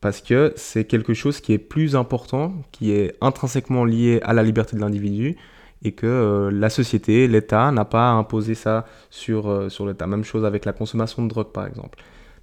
parce 0.00 0.20
que 0.20 0.52
c'est 0.56 0.84
quelque 0.84 1.14
chose 1.14 1.40
qui 1.40 1.52
est 1.52 1.58
plus 1.58 1.96
important, 1.96 2.54
qui 2.72 2.92
est 2.92 3.14
intrinsèquement 3.20 3.84
lié 3.84 4.20
à 4.22 4.32
la 4.32 4.42
liberté 4.42 4.76
de 4.76 4.80
l'individu, 4.80 5.36
et 5.82 5.92
que 5.92 6.06
euh, 6.06 6.50
la 6.50 6.70
société, 6.70 7.28
l'État 7.28 7.70
n'a 7.72 7.84
pas 7.84 8.10
à 8.10 8.12
imposer 8.12 8.54
ça 8.54 8.84
sur, 9.10 9.48
euh, 9.48 9.68
sur 9.68 9.86
l'État. 9.86 10.06
Même 10.06 10.24
chose 10.24 10.44
avec 10.44 10.64
la 10.64 10.72
consommation 10.72 11.22
de 11.22 11.28
drogue, 11.28 11.52
par 11.52 11.66
exemple. 11.66 11.98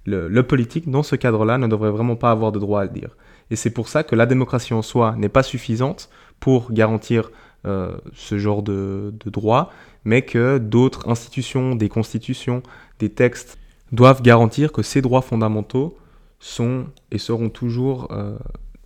Le, 0.08 0.42
politique, 0.42 0.88
dans 0.88 1.02
ce 1.02 1.16
cadre-là, 1.16 1.58
ne 1.58 1.66
devrait 1.66 1.90
vraiment 1.90 2.14
pas 2.14 2.30
avoir 2.30 2.52
de 2.52 2.60
droit 2.60 2.82
à 2.82 2.84
le 2.84 2.90
dire. 2.90 3.16
Et 3.50 3.56
c'est 3.56 3.70
pour 3.70 3.88
ça 3.88 4.04
que 4.04 4.14
la 4.14 4.26
démocratie 4.26 4.72
en 4.72 4.82
soi 4.82 5.16
n'est 5.18 5.28
pas 5.28 5.42
suffisante 5.42 6.10
pour 6.38 6.72
garantir 6.72 7.32
euh, 7.66 7.96
ce 8.14 8.38
genre 8.38 8.62
de 8.62 9.12
droit, 9.24 9.72
mais 10.04 10.22
que 10.22 10.58
d'autres 10.58 11.08
institutions, 11.08 11.74
des 11.74 11.88
constitutions, 11.88 12.62
des 13.00 13.08
textes 13.08 13.58
doivent 13.90 14.22
garantir 14.22 14.70
que 14.70 14.82
ces 14.82 15.02
droits 15.02 15.22
fondamentaux 15.22 15.98
sont 16.38 16.86
et 17.10 17.18
seront 17.18 17.48
toujours 17.48 18.08
euh, 18.10 18.36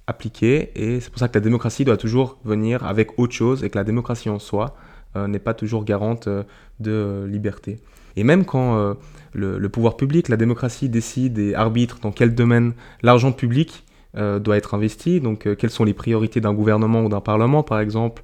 appliqués. 0.06 0.70
Et 0.74 1.00
c'est 1.00 1.10
pour 1.10 1.18
ça 1.18 1.28
que 1.28 1.34
la 1.34 1.40
démocratie 1.40 1.84
doit 1.84 1.96
toujours 1.96 2.38
venir 2.44 2.84
avec 2.84 3.18
autre 3.18 3.32
chose 3.32 3.64
et 3.64 3.70
que 3.70 3.78
la 3.78 3.84
démocratie 3.84 4.30
en 4.30 4.38
soi 4.38 4.76
euh, 5.16 5.26
n'est 5.26 5.40
pas 5.40 5.54
toujours 5.54 5.84
garante 5.84 6.28
euh, 6.28 6.44
de 6.78 7.26
liberté. 7.28 7.80
Et 8.16 8.24
même 8.24 8.44
quand 8.44 8.96
le, 9.34 9.68
pouvoir 9.68 9.96
public, 9.96 10.28
la 10.28 10.36
démocratie 10.36 10.88
décide 10.88 11.38
et 11.38 11.54
arbitre 11.54 12.00
dans 12.00 12.10
quel 12.10 12.34
domaine 12.34 12.72
l'argent 13.02 13.30
public 13.30 13.84
doit 14.14 14.56
être 14.56 14.74
investi, 14.74 15.20
donc 15.20 15.48
quelles 15.56 15.70
sont 15.70 15.84
les 15.84 15.94
priorités 15.94 16.40
d'un 16.40 16.52
gouvernement 16.52 17.04
ou 17.04 17.08
d'un 17.08 17.20
parlement 17.20 17.62
par 17.62 17.78
exemple, 17.78 18.22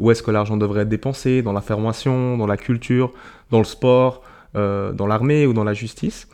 où 0.00 0.10
est-ce 0.10 0.24
que 0.24 0.32
l'argent 0.32 0.56
devrait 0.56 0.82
être 0.82 0.88
dépensé, 0.88 1.42
dans 1.42 1.52
la 1.52 1.60
formation, 1.60 2.36
dans 2.36 2.48
la 2.48 2.56
culture, 2.56 3.12
dans 3.52 3.58
le 3.58 3.64
sport, 3.64 4.22
dans 4.54 5.06
l'armée 5.06 5.46
ou 5.46 5.52
dans 5.52 5.64
la 5.64 5.74
justice, 5.74 6.26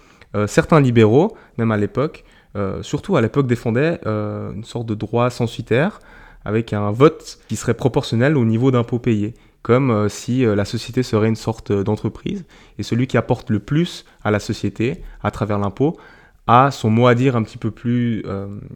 certains 0.47 0.80
libéraux, 0.80 1.37
même 1.56 1.73
à 1.73 1.76
l'époque, 1.76 2.25
euh, 2.56 2.83
surtout 2.83 3.16
à 3.16 3.21
l'époque, 3.21 3.47
défendait 3.47 4.00
euh, 4.06 4.52
une 4.52 4.64
sorte 4.64 4.87
de 4.87 4.95
droit 4.95 5.28
censitaire 5.30 6.00
avec 6.45 6.73
un 6.73 6.90
vote 6.90 7.38
qui 7.49 7.56
serait 7.56 7.75
proportionnel 7.75 8.37
au 8.37 8.45
niveau 8.45 8.71
d'impôts 8.71 8.99
payés, 8.99 9.35
comme 9.62 9.90
euh, 9.90 10.09
si 10.09 10.45
la 10.45 10.64
société 10.64 11.02
serait 11.02 11.28
une 11.28 11.37
sorte 11.37 11.73
d'entreprise, 11.73 12.45
et 12.78 12.83
celui 12.83 13.06
qui 13.06 13.18
apporte 13.18 13.50
le 13.50 13.59
plus 13.59 14.06
à 14.25 14.30
la 14.30 14.38
société 14.38 15.02
à 15.23 15.30
travers 15.30 15.59
l'impôt 15.59 15.99
a 16.47 16.71
son 16.71 16.90
mot 16.90 17.09
à 17.09 17.14
dire 17.14 17.37
un 17.37 17.42
petit 17.42 17.59
peu 17.59 17.73
plus, 17.73 18.25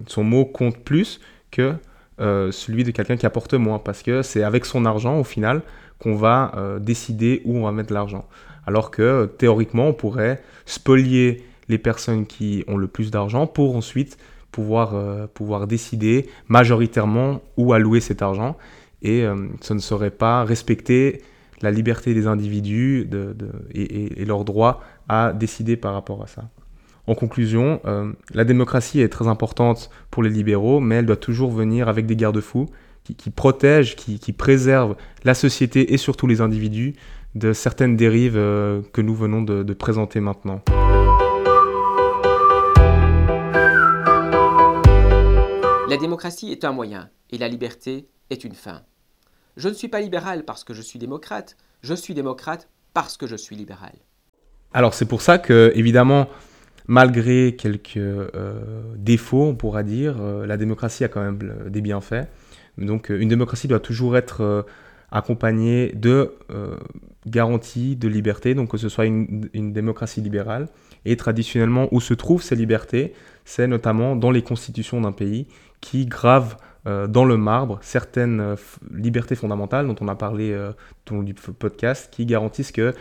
son 0.09 0.25
mot 0.25 0.45
compte 0.45 0.79
plus 0.79 1.21
que 1.53 1.75
celui 2.19 2.83
de 2.83 2.91
quelqu'un 2.91 3.17
qui 3.17 3.27
apporte 3.27 3.55
moins, 3.55 3.79
parce 3.79 4.03
que 4.03 4.23
c'est 4.23 4.43
avec 4.43 4.65
son 4.65 4.85
argent 4.85 5.21
au 5.21 5.23
final 5.23 5.63
qu'on 6.01 6.17
va 6.17 6.53
décider 6.81 7.43
où 7.45 7.59
on 7.59 7.63
va 7.63 7.71
mettre 7.71 7.93
l'argent. 7.93 8.27
Alors 8.67 8.91
que 8.91 9.27
théoriquement, 9.39 9.89
on 9.89 9.93
pourrait 9.93 10.43
spolier 10.67 11.45
les 11.69 11.79
personnes 11.79 12.27
qui 12.27 12.65
ont 12.69 12.77
le 12.77 12.89
plus 12.89 13.11
d'argent 13.11 13.47
pour 13.47 13.77
ensuite 13.77 14.19
pouvoir, 14.51 14.95
euh, 14.95 15.67
décider 15.67 16.29
majoritairement 16.49 17.43
où 17.57 17.73
allouer 17.73 18.01
cet 18.01 18.23
argent. 18.23 18.57
Et 19.03 19.25
euh, 19.25 19.37
ce 19.61 19.73
ne 19.73 19.79
serait 19.79 20.11
pas 20.11 20.45
respecter 20.45 21.23
la 21.63 21.71
liberté 21.71 22.15
des 22.15 22.27
individus 22.27 23.09
et, 23.75 24.25
leur 24.25 24.45
droit 24.45 24.83
à 25.09 25.33
décider 25.33 25.77
par 25.77 25.95
rapport 25.95 26.23
à 26.23 26.27
ça. 26.27 26.49
En 27.07 27.15
conclusion, 27.15 27.81
euh, 27.85 28.13
la 28.35 28.45
démocratie 28.45 29.01
est 29.01 29.09
très 29.09 29.27
importante 29.27 29.91
pour 30.11 30.23
les 30.23 30.31
libéraux, 30.31 30.81
mais 30.81 30.97
elle 30.97 31.07
doit 31.07 31.17
toujours 31.17 31.51
venir 31.51 31.89
avec 31.89 32.07
des 32.07 32.17
garde-fous 32.17 32.67
qui, 33.17 33.31
protègent, 33.31 33.97
qui, 33.97 34.21
qui, 34.21 34.33
préservent 34.33 34.95
la 35.25 35.35
société 35.35 35.93
et 35.93 35.97
surtout 35.97 36.29
les 36.29 36.41
individus 36.41 36.95
de 37.35 37.53
certaines 37.53 37.97
dérives 37.97 38.35
que 38.35 39.01
nous 39.01 39.15
venons 39.15 39.43
de 39.43 39.73
présenter 39.75 40.21
maintenant. 40.21 40.63
La 45.91 45.97
démocratie 45.97 46.53
est 46.53 46.65
un 46.65 46.71
moyen 46.71 47.11
et 47.31 47.39
la 47.39 47.49
liberté 47.49 48.07
est 48.31 48.45
une 48.45 48.55
fin. 48.55 48.83
Je 49.57 49.69
ne 49.69 49.75
suis 49.75 49.89
pas 49.89 50.01
libéral 50.01 50.45
parce 50.45 50.63
que 50.63 50.73
je 50.73 50.83
suis 50.83 50.99
démocrate, 50.99 51.57
je 51.83 51.95
suis 51.95 52.15
démocrate 52.15 52.69
parce 52.95 53.17
que 53.17 53.27
je 53.27 53.35
suis 53.35 53.57
libéral. 53.57 53.93
Alors 54.73 54.95
c'est 54.95 55.07
pour 55.07 55.21
ça 55.21 55.39
que, 55.39 55.73
évidemment, 55.75 56.29
malgré 56.87 57.57
quelques 57.57 57.97
euh, 57.97 58.95
défauts, 58.97 59.47
on 59.47 59.55
pourra 59.55 59.83
dire, 59.83 60.17
euh, 60.21 60.47
la 60.47 60.57
démocratie 60.57 61.03
a 61.05 61.09
quand 61.09 61.23
même 61.23 61.39
euh, 61.43 61.69
des 61.69 61.81
bienfaits. 61.81 62.27
Donc 62.79 63.11
une 63.11 63.29
démocratie 63.29 63.67
doit 63.67 63.81
toujours 63.81 64.17
être 64.17 64.65
accompagnée 65.11 65.93
de 65.93 66.37
garanties 67.27 67.97
de 67.97 68.09
liberté, 68.09 68.55
donc 68.55 68.71
que 68.71 68.79
ce 68.79 68.89
soit 68.89 69.07
une, 69.07 69.73
démocratie 69.73 70.21
libérale. 70.21 70.69
Et 71.05 71.17
traditionnellement, 71.17 71.89
où 71.93 72.01
se 72.01 72.15
trouvent 72.15 72.43
ces 72.43 72.57
libertés 72.57 73.15
C'est 73.45 73.67
notamment 73.67 74.17
dans 74.17 74.31
les 74.31 74.43
constitutions 74.43 75.01
d'un 75.01 75.13
pays 75.13 75.47
qui 75.81 76.07
gravent 76.07 76.57
euh, 76.87 77.07
dans 77.07 77.27
le 77.27 77.37
marbre 77.37 77.79
certaines 77.83 78.41
euh, 78.41 78.57
libertés 78.91 79.35
fondamentales 79.35 79.87
dont 79.87 79.97
on 80.01 80.09
a 80.09 80.15
parlé 80.15 80.51
euh, 80.53 80.73
dans 81.05 81.21
le 81.21 81.53
podcast, 81.53 82.09
qui 82.11 82.25
garantissent 82.25 82.73
que, 82.73 82.95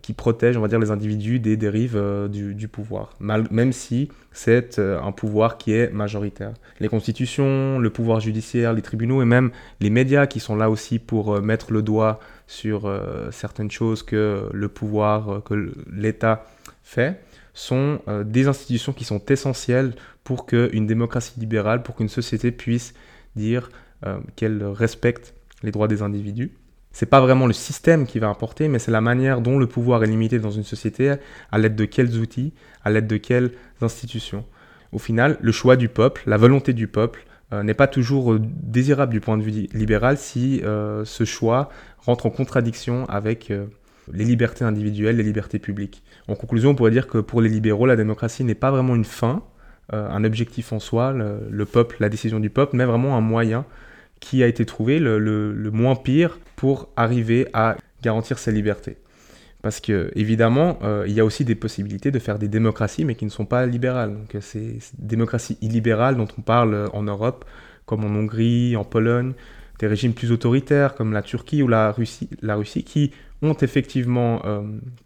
qui 0.00 0.12
protègent, 0.12 0.58
on 0.58 0.60
va 0.60 0.68
dire, 0.68 0.78
les 0.78 0.92
individus 0.92 1.40
des 1.40 1.56
dérives 1.56 2.00
du, 2.30 2.68
pouvoir, 2.68 3.14
même 3.18 3.72
si 3.72 4.10
c'est 4.30 4.78
un 4.78 5.10
pouvoir 5.10 5.56
qui 5.56 5.72
est 5.72 5.90
majoritaire. 5.92 6.52
Les 6.78 6.88
constitutions, 6.88 7.80
le 7.80 7.90
pouvoir 7.90 8.20
judiciaire, 8.20 8.74
les 8.74 8.82
tribunaux 8.82 9.22
et 9.22 9.24
même 9.24 9.50
les 9.80 9.90
médias 9.90 10.28
qui 10.28 10.38
sont 10.38 10.54
là 10.54 10.70
aussi 10.70 11.00
pour 11.00 11.40
mettre 11.40 11.72
le 11.72 11.82
doigt 11.82 12.20
sur 12.46 12.88
certaines 13.32 13.70
choses 13.70 14.02
que 14.02 14.48
le 14.52 14.68
pouvoir, 14.68 15.42
que 15.44 15.72
l'État 15.90 16.46
fait, 16.82 17.20
sont 17.54 18.00
des 18.24 18.46
institutions 18.46 18.92
qui 18.92 19.04
sont 19.04 19.24
essentielles 19.26 19.94
pour 20.26 20.46
qu'une 20.46 20.86
démocratie 20.86 21.38
libérale, 21.38 21.82
pour 21.82 21.94
qu'une 21.94 22.08
société 22.08 22.50
puisse 22.50 22.94
dire 23.36 23.70
euh, 24.04 24.18
qu'elle 24.34 24.62
respecte 24.64 25.34
les 25.62 25.70
droits 25.70 25.88
des 25.88 26.02
individus. 26.02 26.52
C'est 26.92 27.06
pas 27.06 27.20
vraiment 27.20 27.46
le 27.46 27.52
système 27.52 28.06
qui 28.06 28.18
va 28.18 28.28
importer, 28.28 28.68
mais 28.68 28.78
c'est 28.78 28.90
la 28.90 29.00
manière 29.00 29.40
dont 29.40 29.58
le 29.58 29.66
pouvoir 29.66 30.02
est 30.02 30.06
limité 30.06 30.38
dans 30.38 30.50
une 30.50 30.64
société, 30.64 31.14
à 31.52 31.58
l'aide 31.58 31.76
de 31.76 31.84
quels 31.84 32.18
outils, 32.18 32.52
à 32.84 32.90
l'aide 32.90 33.06
de 33.06 33.16
quelles 33.18 33.52
institutions. 33.80 34.44
Au 34.92 34.98
final, 34.98 35.38
le 35.40 35.52
choix 35.52 35.76
du 35.76 35.88
peuple, 35.88 36.22
la 36.26 36.36
volonté 36.36 36.72
du 36.72 36.88
peuple, 36.88 37.24
euh, 37.24 37.35
n'est 37.52 37.74
pas 37.74 37.86
toujours 37.86 38.32
euh, 38.32 38.40
désirable 38.40 39.12
du 39.12 39.20
point 39.20 39.38
de 39.38 39.42
vue 39.42 39.68
libéral 39.72 40.18
si 40.18 40.62
ce 40.62 41.24
choix 41.24 41.68
rentre 41.98 42.26
en 42.26 42.30
contradiction 42.30 43.04
avec 43.06 43.52
les 44.12 44.24
libertés 44.24 44.64
individuelles, 44.64 45.16
les 45.16 45.22
libertés 45.22 45.58
publiques. 45.58 46.02
En 46.28 46.34
conclusion, 46.34 46.70
on 46.70 46.74
pourrait 46.74 46.90
dire 46.90 47.06
que 47.06 47.18
pour 47.18 47.40
les 47.40 47.48
libéraux, 47.48 47.86
la 47.86 47.96
démocratie 47.96 48.44
n'est 48.44 48.54
pas 48.54 48.70
vraiment 48.70 48.94
une 48.94 49.04
fin, 49.04 49.42
euh, 49.92 50.08
un 50.10 50.24
objectif 50.24 50.72
en 50.72 50.78
soi, 50.78 51.12
le, 51.12 51.64
peuple, 51.64 51.96
la 52.00 52.08
décision 52.08 52.40
du 52.40 52.50
peuple, 52.50 52.76
mais 52.76 52.84
vraiment 52.84 53.16
un 53.16 53.20
moyen 53.20 53.64
qui 54.20 54.42
a 54.42 54.46
été 54.46 54.64
trouvé 54.64 54.98
le, 54.98 55.70
moins 55.72 55.94
pire 55.94 56.38
pour 56.56 56.88
arriver 56.96 57.48
à 57.52 57.76
garantir 58.02 58.38
ses 58.38 58.52
libertés. 58.52 58.96
Parce 59.66 59.80
que, 59.80 60.12
évidemment, 60.14 60.78
euh, 60.84 61.06
il 61.08 61.12
y 61.12 61.18
a 61.18 61.24
aussi 61.24 61.44
des 61.44 61.56
possibilités 61.56 62.12
de 62.12 62.20
faire 62.20 62.38
des 62.38 62.46
démocraties, 62.46 63.04
mais 63.04 63.16
qui 63.16 63.24
ne 63.24 63.30
sont 63.30 63.46
pas 63.46 63.66
libérales. 63.66 64.14
Donc, 64.14 64.40
ces 64.40 64.78
démocraties 64.96 65.58
illibérales 65.60 66.16
dont 66.16 66.28
on 66.38 66.40
parle 66.40 66.88
en 66.92 67.02
Europe, 67.02 67.44
comme 67.84 68.04
en 68.04 68.16
Hongrie, 68.16 68.76
en 68.76 68.84
Pologne, 68.84 69.32
des 69.80 69.88
régimes 69.88 70.12
plus 70.12 70.30
autoritaires 70.30 70.94
comme 70.94 71.12
la 71.12 71.20
Turquie 71.20 71.64
ou 71.64 71.66
la 71.66 71.90
Russie, 71.90 72.30
la 72.42 72.54
Russie 72.54 72.84
qui 72.84 73.10
ont 73.42 73.56
effectivement, 73.56 74.40
euh, 74.44 74.62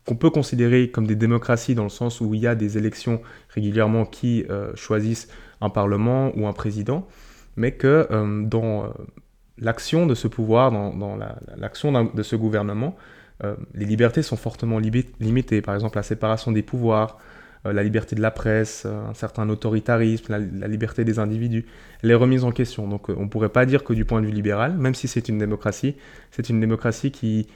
qu'on 0.06 0.16
peut 0.16 0.28
considérer 0.28 0.90
comme 0.90 1.06
des 1.06 1.16
démocraties 1.16 1.74
dans 1.74 1.84
le 1.84 1.88
sens 1.88 2.20
où 2.20 2.34
il 2.34 2.42
y 2.42 2.46
a 2.46 2.54
des 2.54 2.76
élections 2.76 3.22
régulièrement 3.48 4.04
qui 4.04 4.44
euh, 4.50 4.72
choisissent 4.74 5.28
un 5.62 5.70
parlement 5.70 6.32
ou 6.36 6.46
un 6.46 6.52
président, 6.52 7.08
mais 7.56 7.72
que 7.72 8.06
euh, 8.10 8.42
dans 8.44 8.92
l'action 9.56 10.04
de 10.04 10.14
ce 10.14 10.28
pouvoir, 10.28 10.70
dans, 10.70 11.18
l'action 11.56 12.04
de 12.04 12.22
ce 12.22 12.36
gouvernement, 12.36 12.94
les 13.74 13.86
libertés 13.86 14.22
sont 14.22 14.36
fortement 14.36 14.78
limitées. 14.78 15.62
Par 15.62 15.74
exemple, 15.74 15.96
la 15.96 16.02
séparation 16.02 16.52
des 16.52 16.62
pouvoirs, 16.62 17.18
la 17.64 17.82
liberté 17.82 18.16
de 18.16 18.20
la 18.20 18.30
presse, 18.30 18.86
un 18.86 19.14
certain 19.14 19.48
autoritarisme, 19.48 20.26
la, 20.28 20.68
liberté 20.68 21.04
des 21.04 21.18
individus, 21.18 21.66
les 22.02 22.14
remises 22.14 22.44
en 22.44 22.52
question. 22.52 22.88
Donc 22.88 23.08
on 23.08 23.24
ne 23.24 23.28
pourrait 23.28 23.48
pas 23.48 23.66
dire 23.66 23.84
que 23.84 23.92
du 23.92 24.04
point 24.04 24.20
de 24.20 24.26
vue 24.26 24.32
libéral, 24.32 24.76
même 24.76 24.94
si 24.94 25.08
c'est 25.08 25.28
une 25.28 25.38
démocratie, 25.38 25.96
c'est 26.30 26.48
une 26.48 26.60
démocratie 26.60 27.10
qui 27.10 27.48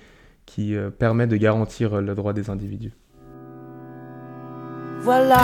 qui 0.47 0.77
euh, 0.77 0.91
permet 0.91 1.27
de 1.27 1.37
garantir 1.37 1.95
euh, 1.95 2.01
le 2.01 2.15
droit 2.15 2.33
des 2.33 2.51
individus. 2.51 2.93
Voilà, 5.01 5.39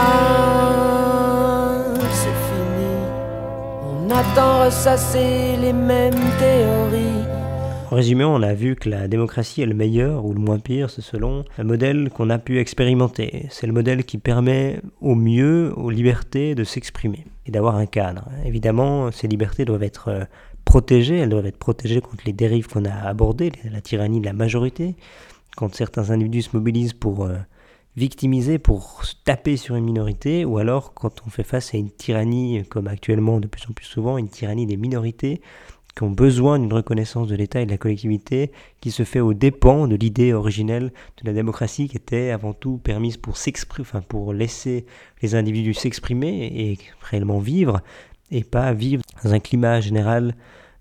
c'est 2.10 2.38
fini. 2.48 2.96
On 3.82 4.10
attend 4.10 4.64
ressasser 4.64 5.56
les 5.60 5.72
mêmes 5.72 6.14
théories. 6.38 7.19
En 7.90 7.96
résumé, 7.96 8.22
on 8.22 8.40
a 8.40 8.54
vu 8.54 8.76
que 8.76 8.88
la 8.88 9.08
démocratie 9.08 9.62
est 9.62 9.66
le 9.66 9.74
meilleur 9.74 10.24
ou 10.24 10.32
le 10.32 10.38
moins 10.38 10.60
pire, 10.60 10.90
c'est 10.90 11.00
selon 11.00 11.44
le 11.58 11.64
modèle 11.64 12.08
qu'on 12.10 12.30
a 12.30 12.38
pu 12.38 12.60
expérimenter. 12.60 13.46
C'est 13.50 13.66
le 13.66 13.72
modèle 13.72 14.04
qui 14.04 14.16
permet 14.16 14.80
au 15.00 15.16
mieux 15.16 15.72
aux 15.76 15.90
libertés 15.90 16.54
de 16.54 16.62
s'exprimer 16.62 17.26
et 17.46 17.50
d'avoir 17.50 17.74
un 17.74 17.86
cadre. 17.86 18.28
Évidemment, 18.44 19.10
ces 19.10 19.26
libertés 19.26 19.64
doivent 19.64 19.82
être 19.82 20.06
euh, 20.06 20.24
protégées, 20.64 21.16
elles 21.16 21.30
doivent 21.30 21.46
être 21.46 21.58
protégées 21.58 22.00
contre 22.00 22.22
les 22.26 22.32
dérives 22.32 22.68
qu'on 22.68 22.84
a 22.84 22.94
abordées, 22.94 23.50
la 23.68 23.80
tyrannie 23.80 24.20
de 24.20 24.26
la 24.26 24.34
majorité, 24.34 24.94
quand 25.56 25.74
certains 25.74 26.10
individus 26.10 26.42
se 26.42 26.56
mobilisent 26.56 26.92
pour 26.92 27.24
euh, 27.24 27.38
victimiser, 27.96 28.60
pour 28.60 29.04
se 29.04 29.14
taper 29.24 29.56
sur 29.56 29.74
une 29.74 29.84
minorité, 29.84 30.44
ou 30.44 30.58
alors 30.58 30.94
quand 30.94 31.22
on 31.26 31.30
fait 31.30 31.42
face 31.42 31.74
à 31.74 31.78
une 31.78 31.90
tyrannie, 31.90 32.62
comme 32.68 32.86
actuellement 32.86 33.40
de 33.40 33.48
plus 33.48 33.64
en 33.68 33.72
plus 33.72 33.86
souvent, 33.86 34.16
une 34.16 34.28
tyrannie 34.28 34.66
des 34.66 34.76
minorités, 34.76 35.40
qui 35.96 36.02
ont 36.02 36.10
besoin 36.10 36.58
d'une 36.58 36.72
reconnaissance 36.72 37.28
de 37.28 37.34
l'État 37.34 37.60
et 37.60 37.66
de 37.66 37.70
la 37.70 37.78
collectivité 37.78 38.52
qui 38.80 38.90
se 38.90 39.02
fait 39.02 39.20
aux 39.20 39.34
dépens 39.34 39.88
de 39.88 39.96
l'idée 39.96 40.32
originelle 40.32 40.92
de 41.22 41.26
la 41.26 41.32
démocratie 41.32 41.88
qui 41.88 41.96
était 41.96 42.30
avant 42.30 42.52
tout 42.52 42.78
permise 42.78 43.16
pour 43.16 43.36
s'exprimer, 43.36 44.00
pour 44.08 44.32
laisser 44.32 44.86
les 45.22 45.34
individus 45.34 45.74
s'exprimer 45.74 46.46
et 46.46 46.78
réellement 47.02 47.38
vivre, 47.38 47.80
et 48.30 48.44
pas 48.44 48.72
vivre 48.72 49.02
dans 49.24 49.32
un 49.32 49.40
climat 49.40 49.80
général 49.80 50.34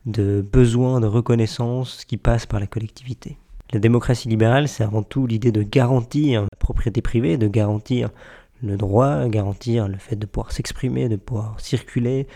de 0.06 0.42
besoin 0.42 1.00
de 1.00 1.08
reconnaissance 1.08 2.06
qui 2.06 2.18
passe 2.18 2.46
par 2.46 2.60
la 2.60 2.68
collectivité. 2.68 3.38
La 3.72 3.80
démocratie 3.80 4.30
libérale, 4.30 4.68
c'est 4.68 4.84
avant 4.84 5.04
tout 5.04 5.28
l'idée 5.28 5.52
de 5.52 5.62
garantir 5.62 6.42
la 6.42 6.58
propriété 6.58 7.02
privée, 7.02 7.38
de 7.38 7.48
garantir 7.48 8.10
le 8.64 8.78
droit, 8.78 9.28
garantir 9.28 9.88
le 9.88 9.98
fait 9.98 10.16
de 10.16 10.26
pouvoir 10.26 10.52
s'exprimer, 10.52 11.08
de 11.08 11.16
pouvoir 11.16 11.60
circuler, 11.60 12.28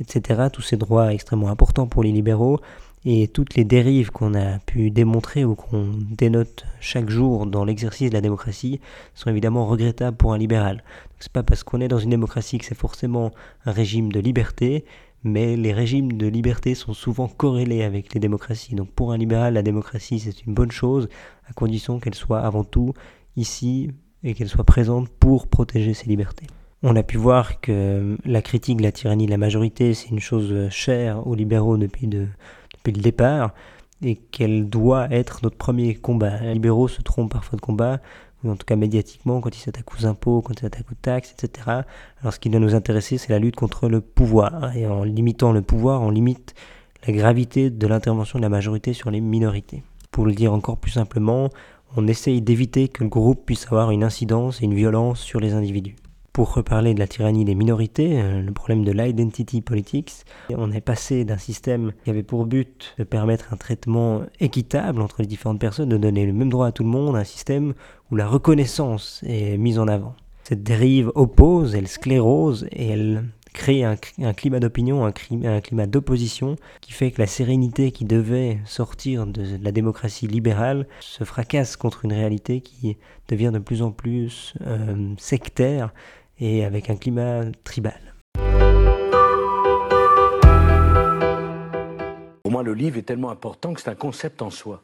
etc. 0.00 0.48
Tous 0.52 0.62
ces 0.62 0.76
droits 0.76 1.12
extrêmement 1.12 1.50
importants 1.50 1.86
pour 1.86 2.02
les 2.02 2.12
libéraux 2.12 2.60
et 3.04 3.28
toutes 3.28 3.54
les 3.54 3.64
dérives 3.64 4.10
qu'on 4.10 4.34
a 4.34 4.58
pu 4.58 4.90
démontrer 4.90 5.44
ou 5.44 5.54
qu'on 5.54 5.92
dénote 6.10 6.66
chaque 6.80 7.08
jour 7.08 7.46
dans 7.46 7.64
l'exercice 7.64 8.10
de 8.10 8.14
la 8.14 8.20
démocratie 8.20 8.80
sont 9.14 9.30
évidemment 9.30 9.66
regrettables 9.66 10.16
pour 10.16 10.34
un 10.34 10.38
libéral. 10.38 10.84
C'est 11.18 11.32
pas 11.32 11.42
parce 11.42 11.64
qu'on 11.64 11.80
est 11.80 11.88
dans 11.88 11.98
une 11.98 12.10
démocratie 12.10 12.58
que 12.58 12.64
c'est 12.64 12.74
forcément 12.74 13.30
un 13.64 13.72
régime 13.72 14.12
de 14.12 14.20
liberté, 14.20 14.84
mais 15.24 15.56
les 15.56 15.72
régimes 15.72 16.12
de 16.12 16.26
liberté 16.26 16.74
sont 16.74 16.92
souvent 16.92 17.28
corrélés 17.28 17.82
avec 17.82 18.12
les 18.12 18.20
démocraties. 18.20 18.74
Donc 18.74 18.90
pour 18.90 19.12
un 19.12 19.18
libéral, 19.18 19.54
la 19.54 19.62
démocratie 19.62 20.20
c'est 20.20 20.44
une 20.46 20.54
bonne 20.54 20.72
chose, 20.72 21.08
à 21.48 21.52
condition 21.54 22.00
qu'elle 22.00 22.14
soit 22.14 22.40
avant 22.40 22.64
tout 22.64 22.92
ici 23.36 23.90
et 24.22 24.34
qu'elle 24.34 24.48
soit 24.48 24.64
présente 24.64 25.08
pour 25.08 25.46
protéger 25.46 25.94
ses 25.94 26.06
libertés. 26.06 26.46
On 26.82 26.96
a 26.96 27.02
pu 27.02 27.18
voir 27.18 27.60
que 27.60 28.16
la 28.24 28.40
critique 28.40 28.78
de 28.78 28.82
la 28.82 28.90
tyrannie 28.90 29.26
de 29.26 29.30
la 29.30 29.36
majorité, 29.36 29.92
c'est 29.92 30.08
une 30.08 30.18
chose 30.18 30.70
chère 30.70 31.26
aux 31.26 31.34
libéraux 31.34 31.76
depuis, 31.76 32.06
depuis 32.06 32.92
le 32.92 33.02
départ, 33.02 33.52
et 34.02 34.16
qu'elle 34.16 34.66
doit 34.70 35.06
être 35.10 35.40
notre 35.42 35.58
premier 35.58 35.94
combat. 35.94 36.38
Les 36.40 36.54
libéraux 36.54 36.88
se 36.88 37.02
trompent 37.02 37.32
parfois 37.32 37.56
de 37.56 37.60
combat, 37.60 38.00
ou 38.42 38.50
en 38.50 38.56
tout 38.56 38.64
cas 38.64 38.76
médiatiquement, 38.76 39.42
quand 39.42 39.54
ils 39.54 39.60
s'attaquent 39.60 39.94
aux 40.00 40.06
impôts, 40.06 40.40
quand 40.40 40.54
ils 40.54 40.62
s'attaquent 40.62 40.90
aux 40.90 41.02
taxes, 41.02 41.34
etc. 41.34 41.82
Alors 42.22 42.32
ce 42.32 42.40
qui 42.40 42.48
doit 42.48 42.60
nous 42.60 42.74
intéresser, 42.74 43.18
c'est 43.18 43.28
la 43.28 43.38
lutte 43.38 43.56
contre 43.56 43.90
le 43.90 44.00
pouvoir. 44.00 44.74
Et 44.74 44.86
en 44.86 45.04
limitant 45.04 45.52
le 45.52 45.60
pouvoir, 45.60 46.00
on 46.00 46.08
limite 46.08 46.54
la 47.06 47.12
gravité 47.12 47.68
de 47.68 47.86
l'intervention 47.86 48.38
de 48.38 48.42
la 48.42 48.48
majorité 48.48 48.94
sur 48.94 49.10
les 49.10 49.20
minorités. 49.20 49.82
Pour 50.10 50.24
le 50.24 50.32
dire 50.32 50.54
encore 50.54 50.78
plus 50.78 50.92
simplement, 50.92 51.50
on 51.94 52.06
essaye 52.06 52.40
d'éviter 52.40 52.88
que 52.88 53.04
le 53.04 53.10
groupe 53.10 53.44
puisse 53.44 53.66
avoir 53.66 53.90
une 53.90 54.02
incidence 54.02 54.62
et 54.62 54.64
une 54.64 54.74
violence 54.74 55.20
sur 55.20 55.40
les 55.40 55.52
individus. 55.52 55.96
Pour 56.32 56.54
reparler 56.54 56.94
de 56.94 57.00
la 57.00 57.08
tyrannie 57.08 57.44
des 57.44 57.56
minorités, 57.56 58.20
euh, 58.20 58.40
le 58.40 58.52
problème 58.52 58.84
de 58.84 58.92
l'identity 58.92 59.60
politics, 59.62 60.12
on 60.50 60.70
est 60.70 60.80
passé 60.80 61.24
d'un 61.24 61.38
système 61.38 61.92
qui 62.04 62.10
avait 62.10 62.22
pour 62.22 62.46
but 62.46 62.94
de 62.98 63.04
permettre 63.04 63.52
un 63.52 63.56
traitement 63.56 64.22
équitable 64.38 65.02
entre 65.02 65.22
les 65.22 65.26
différentes 65.26 65.58
personnes, 65.58 65.88
de 65.88 65.96
donner 65.96 66.26
le 66.26 66.32
même 66.32 66.48
droit 66.48 66.68
à 66.68 66.72
tout 66.72 66.84
le 66.84 66.88
monde, 66.88 67.16
un 67.16 67.24
système 67.24 67.74
où 68.10 68.16
la 68.16 68.28
reconnaissance 68.28 69.24
est 69.26 69.56
mise 69.56 69.78
en 69.80 69.88
avant. 69.88 70.14
Cette 70.44 70.62
dérive 70.62 71.10
oppose, 71.16 71.74
elle 71.74 71.88
sclérose 71.88 72.66
et 72.70 72.88
elle 72.88 73.24
crée 73.52 73.84
un, 73.84 73.96
climat 73.96 74.60
d'opinion, 74.60 75.04
un, 75.04 75.12
climat 75.12 75.86
d'opposition 75.86 76.56
qui 76.80 76.92
fait 76.92 77.10
que 77.10 77.20
la 77.20 77.26
sérénité 77.26 77.90
qui 77.90 78.04
devait 78.04 78.58
sortir 78.64 79.26
de 79.26 79.58
la 79.60 79.72
démocratie 79.72 80.26
libérale 80.26 80.86
se 81.00 81.24
fracasse 81.24 81.76
contre 81.76 82.04
une 82.04 82.12
réalité 82.12 82.60
qui 82.60 82.96
devient 83.28 83.50
de 83.52 83.58
plus 83.58 83.82
en 83.82 83.90
plus 83.90 84.54
euh, 84.66 85.14
sectaire 85.18 85.92
et 86.40 86.64
avec 86.64 86.90
un 86.90 86.96
climat 86.96 87.44
tribal. 87.64 88.14
Pour 92.42 92.50
moi, 92.50 92.62
le 92.62 92.74
livre 92.74 92.98
est 92.98 93.02
tellement 93.02 93.30
important 93.30 93.74
que 93.74 93.80
c'est 93.80 93.90
un 93.90 93.94
concept 93.94 94.42
en 94.42 94.50
soi. 94.50 94.82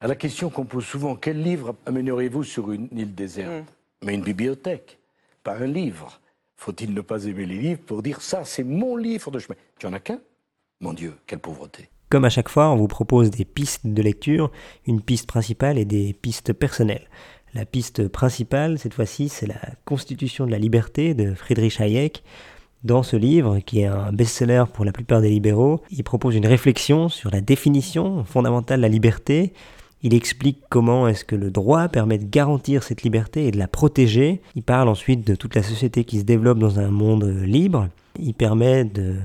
À 0.00 0.08
la 0.08 0.14
question 0.14 0.50
qu'on 0.50 0.66
pose 0.66 0.84
souvent, 0.84 1.16
quel 1.16 1.42
livre 1.42 1.74
amènerez-vous 1.86 2.44
sur 2.44 2.70
une 2.70 2.88
île 2.92 3.14
déserte 3.14 3.50
mm. 3.50 3.64
Mais 4.04 4.14
une 4.14 4.22
bibliothèque, 4.22 4.98
pas 5.42 5.56
un 5.56 5.66
livre. 5.66 6.20
Faut-il 6.56 6.92
ne 6.92 7.00
pas 7.00 7.24
aimer 7.24 7.46
les 7.46 7.56
livres 7.56 7.80
pour 7.86 8.02
dire 8.02 8.20
ça, 8.20 8.44
c'est 8.44 8.62
mon 8.62 8.96
livre 8.96 9.30
de 9.30 9.38
chemin? 9.38 9.56
Tu 9.78 9.86
en 9.86 9.94
as 9.94 10.00
qu'un? 10.00 10.20
Mon 10.80 10.92
Dieu, 10.92 11.14
quelle 11.26 11.38
pauvreté. 11.38 11.88
Comme 12.10 12.24
à 12.24 12.30
chaque 12.30 12.50
fois, 12.50 12.68
on 12.68 12.76
vous 12.76 12.88
propose 12.88 13.30
des 13.30 13.44
pistes 13.44 13.86
de 13.86 14.02
lecture, 14.02 14.52
une 14.86 15.00
piste 15.00 15.26
principale 15.26 15.78
et 15.78 15.84
des 15.84 16.12
pistes 16.12 16.52
personnelles. 16.52 17.08
La 17.56 17.64
piste 17.64 18.06
principale, 18.08 18.78
cette 18.78 18.92
fois-ci, 18.92 19.30
c'est 19.30 19.46
la 19.46 19.58
Constitution 19.86 20.44
de 20.44 20.50
la 20.50 20.58
liberté 20.58 21.14
de 21.14 21.32
Friedrich 21.32 21.80
Hayek. 21.80 22.22
Dans 22.84 23.02
ce 23.02 23.16
livre, 23.16 23.60
qui 23.60 23.80
est 23.80 23.86
un 23.86 24.12
best-seller 24.12 24.64
pour 24.74 24.84
la 24.84 24.92
plupart 24.92 25.22
des 25.22 25.30
libéraux, 25.30 25.80
il 25.90 26.04
propose 26.04 26.36
une 26.36 26.46
réflexion 26.46 27.08
sur 27.08 27.30
la 27.30 27.40
définition 27.40 28.24
fondamentale 28.24 28.80
de 28.80 28.82
la 28.82 28.90
liberté. 28.90 29.54
Il 30.02 30.12
explique 30.12 30.64
comment 30.68 31.08
est-ce 31.08 31.24
que 31.24 31.34
le 31.34 31.50
droit 31.50 31.88
permet 31.88 32.18
de 32.18 32.26
garantir 32.26 32.82
cette 32.82 33.02
liberté 33.02 33.46
et 33.46 33.52
de 33.52 33.58
la 33.58 33.68
protéger. 33.68 34.42
Il 34.54 34.62
parle 34.62 34.90
ensuite 34.90 35.26
de 35.26 35.34
toute 35.34 35.54
la 35.54 35.62
société 35.62 36.04
qui 36.04 36.18
se 36.18 36.24
développe 36.24 36.58
dans 36.58 36.78
un 36.78 36.90
monde 36.90 37.24
libre. 37.24 37.88
Il 38.18 38.34
permet 38.34 38.84
de 38.84 39.16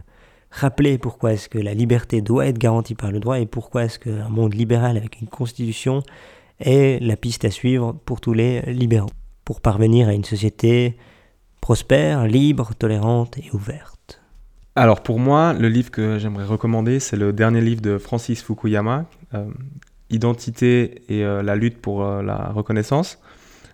rappeler 0.52 0.98
pourquoi 0.98 1.34
est-ce 1.34 1.50
que 1.50 1.60
la 1.60 1.74
liberté 1.74 2.22
doit 2.22 2.48
être 2.48 2.58
garantie 2.58 2.96
par 2.96 3.12
le 3.12 3.20
droit 3.20 3.41
et 3.41 3.46
pourquoi 3.46 3.84
est-ce 3.84 4.00
qu'un 4.00 4.30
monde 4.30 4.54
libéral 4.54 4.96
avec 4.96 5.20
une 5.20 5.28
constitution 5.28 6.02
est 6.62 7.02
la 7.02 7.15
piste 7.15 7.45
à 7.45 7.52
suivre 7.52 7.93
pour 8.06 8.21
tous 8.21 8.34
les 8.34 8.62
libéraux, 8.74 9.10
pour 9.45 9.62
parvenir 9.62 10.08
à 10.08 10.13
une 10.13 10.24
société 10.24 10.97
prospère, 11.62 12.26
libre, 12.26 12.71
tolérante 12.78 13.38
et 13.38 13.50
ouverte. 13.54 14.21
Alors 14.76 15.02
pour 15.02 15.19
moi, 15.19 15.54
le 15.54 15.67
livre 15.67 15.91
que 15.91 16.17
j'aimerais 16.17 16.45
recommander, 16.45 17.00
c'est 17.00 17.17
le 17.17 17.34
dernier 17.34 17.62
livre 17.62 17.82
de 17.82 17.97
Francis 17.97 18.41
Fukuyama, 18.41 19.06
euh, 19.34 19.45
Identité 20.10 21.04
et 21.10 21.24
euh, 21.24 21.41
la 21.41 21.56
lutte 21.56 21.82
pour 21.82 22.04
euh, 22.04 22.21
la 22.21 22.52
reconnaissance. 22.52 23.19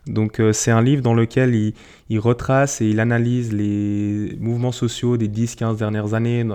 Donc 0.08 0.42
c'est 0.54 0.72
un 0.72 0.82
livre 0.82 1.02
dans 1.02 1.14
lequel 1.14 1.74
il, 2.10 2.20
retrace 2.20 2.80
et 2.80 2.88
il 2.88 3.02
analyse 3.02 3.52
les 3.52 4.38
mouvements 4.40 4.72
sociaux 4.72 5.18
des 5.18 5.28
10-15 5.28 5.76
dernières 5.76 6.14
années, 6.14 6.46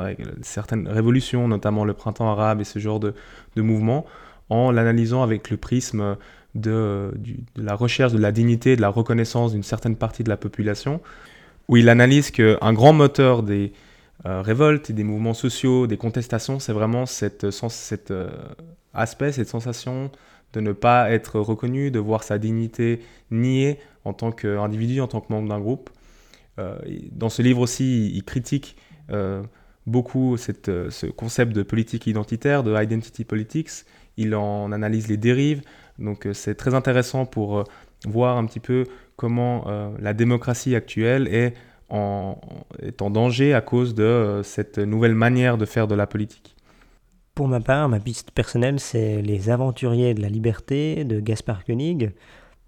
certaines 0.41 0.89
révolutions, 0.89 1.49
notamment 1.49 1.85
le 1.85 1.93
printemps 1.93 2.31
arabe 2.31 2.63
et 2.63 2.65
ce 2.65 2.79
genre 2.79 2.99
de, 2.99 3.13
de 3.57 3.61
mouvements, 3.61 4.07
en 4.53 4.71
l'analysant 4.71 5.23
avec 5.23 5.49
le 5.49 5.57
prisme 5.57 6.17
de, 6.55 7.11
la 7.57 7.75
recherche 7.75 8.13
de 8.13 8.19
la 8.19 8.33
dignité 8.33 8.77
de 8.77 8.83
la 8.83 8.91
reconnaissance 8.91 9.53
d'une 9.53 9.63
certaine 9.63 9.97
partie 9.97 10.23
de 10.23 10.29
la 10.29 10.37
population, 10.37 11.01
où 11.69 11.79
il 11.79 11.89
analyse 11.89 12.31
qu'un 12.31 12.73
grand 12.75 12.93
moteur 12.93 13.43
des 13.43 13.73
euh, 14.27 14.43
révoltes 14.43 14.91
et 14.91 14.93
des 14.93 15.05
mouvements 15.05 15.33
sociaux, 15.33 15.87
des 15.87 15.97
contestations, 15.97 16.59
c'est 16.59 16.75
vraiment 16.75 17.07
cet 17.07 17.45
euh, 17.45 18.29
aspect, 18.93 19.33
cette 19.33 19.49
sensation 19.49 20.11
de 20.53 20.61
ne 20.61 20.73
pas 20.73 21.11
être 21.11 21.41
reconnu, 21.41 21.91
de 21.91 21.99
voir 21.99 22.23
sa 22.23 22.37
dignité 22.37 23.01
niée 23.31 23.79
en 24.05 24.13
tant 24.13 24.33
qu'individu, 24.33 25.01
en 25.01 25.09
tant 25.09 25.23
que 25.23 25.33
membre 25.33 25.49
d'un 25.49 25.61
groupe. 25.61 25.89
Euh, 26.59 26.77
dans 27.11 27.31
ce 27.31 27.41
livre 27.41 27.61
aussi, 27.61 28.13
il, 28.15 28.23
critique 28.23 28.77
beaucoup 29.87 30.37
ce 30.37 31.07
concept 31.07 31.53
de 31.53 31.63
politique 31.63 32.07
identitaire, 32.07 32.63
de 32.63 32.75
identity 32.83 33.25
politics, 33.25 33.85
il 34.17 34.35
en 34.35 34.73
analyse 34.73 35.09
les 35.09 35.17
dérives. 35.17 35.63
Donc 35.99 36.27
euh, 36.27 36.33
c'est 36.33 36.55
très 36.55 36.75
intéressant 36.75 37.27
pour 37.27 37.59
euh, 37.59 37.65
voir 38.07 38.37
un 38.37 38.47
petit 38.47 38.61
peu 38.61 38.87
comment 39.17 39.65
euh, 39.67 39.91
la 40.01 40.15
démocratie 40.15 40.75
actuelle 40.75 41.29
est 41.29 41.55
en, 41.89 42.41
est 42.81 43.03
en 43.03 43.11
danger 43.11 43.55
à 43.55 43.61
cause 43.61 43.95
de 43.95 44.41
cette 44.45 44.79
nouvelle 44.79 45.15
manière 45.15 45.59
de 45.59 45.67
faire 45.67 45.87
de 45.87 45.95
la 45.95 46.07
politique. 46.07 46.57
Pour 47.35 47.49
ma 47.49 47.61
part, 47.61 47.89
ma 47.89 48.01
piste 48.01 48.31
personnelle, 48.31 48.81
c'est 48.81 49.23
Les 49.23 49.51
Aventuriers 49.51 50.15
de 50.15 50.23
la 50.23 50.29
Liberté 50.29 51.05
de 51.05 51.21
Gaspard 51.21 51.65
Koenig. 51.65 52.13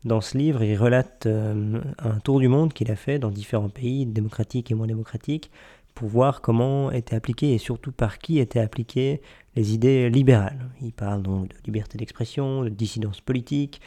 Dans 0.04 0.20
ce 0.20 0.36
livre, 0.36 0.62
il 0.62 0.76
relate 0.76 1.26
un 1.26 2.18
tour 2.22 2.38
du 2.40 2.48
monde 2.48 2.74
qu'il 2.74 2.90
a 2.90 2.96
fait 2.96 3.18
dans 3.18 3.30
différents 3.30 3.70
pays, 3.70 4.04
démocratiques 4.04 4.70
et 4.70 4.74
moins 4.74 4.86
démocratiques, 4.86 5.50
pour 5.94 6.08
voir 6.08 6.40
comment 6.40 6.90
étaient 6.90 7.14
appliquées 7.14 7.54
et 7.54 7.58
surtout 7.58 7.92
par 7.92 8.18
qui 8.18 8.38
étaient 8.38 8.60
appliquées 8.60 9.20
les 9.54 9.74
idées 9.74 10.10
libérales. 10.10 10.70
Il 10.82 10.92
parle 10.92 11.22
donc 11.22 11.48
de 11.48 11.54
liberté 11.64 11.98
d'expression, 11.98 12.64
de 12.64 12.68
dissidence 12.68 13.20
politique, 13.20 13.80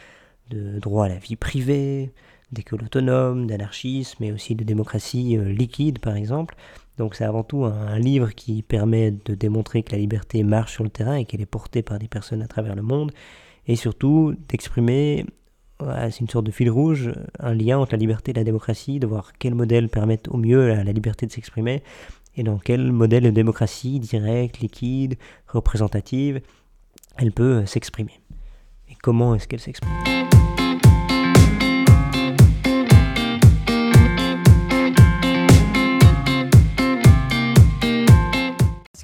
de 0.50 0.80
droit 0.80 1.06
à 1.06 1.10
la 1.10 1.18
vie 1.18 1.36
privée, 1.36 2.12
d'école 2.52 2.84
autonome, 2.84 3.48
d'anarchisme, 3.48 4.18
mais 4.22 4.32
aussi 4.32 4.56
de 4.56 4.64
démocratie 4.64 5.38
euh, 5.38 5.52
liquide 5.52 6.00
par 6.00 6.16
exemple. 6.16 6.56
Donc 6.98 7.16
c'est 7.16 7.26
avant 7.26 7.44
tout 7.44 7.66
un, 7.66 8.00
livre 8.00 8.32
qui 8.32 8.64
permet 8.64 9.12
de 9.12 9.36
démontrer 9.36 9.84
que 9.84 9.92
la 9.92 9.98
liberté 9.98 10.44
marche 10.44 10.74
sur 10.74 10.84
le 10.84 10.90
terrain 10.90 11.16
et 11.16 11.26
qu'elle 11.26 11.42
est 11.42 11.46
portée 11.46 11.84
par 11.84 12.00
des 12.00 12.08
personnes 12.08 12.42
à 12.42 12.48
travers 12.48 12.76
le 12.76 12.82
monde, 12.82 13.12
et 13.68 13.76
surtout 13.76 14.34
d'exprimer, 14.48 15.26
c'est 15.80 16.20
une 16.20 16.30
sorte 16.30 16.46
de 16.46 16.52
fil 16.52 16.70
rouge, 16.70 17.12
un 17.40 17.54
lien 17.54 17.78
entre 17.78 17.94
la 17.94 17.98
liberté 17.98 18.32
et 18.32 18.34
la 18.34 18.44
démocratie, 18.44 19.00
de 19.00 19.08
voir 19.08 19.34
quel 19.38 19.56
modèle 19.56 19.90
permettent 19.90 20.28
au 20.28 20.38
mieux 20.38 20.68
la 20.68 20.92
liberté 20.92 21.26
de 21.26 21.32
s'exprimer, 21.32 21.84
et 22.36 22.44
dans 22.44 22.58
quel 22.58 22.92
modèle 22.92 23.24
de 23.24 23.30
démocratie 23.32 24.00
directe, 24.00 24.60
liquide, 24.60 25.18
représentative 25.48 26.42
elle 27.18 27.32
peut 27.32 27.66
s'exprimer. 27.66 28.20
Et 28.90 28.96
comment 29.02 29.36
est-ce 29.36 29.48
qu'elle 29.48 29.60
s'exprime? 29.60 30.27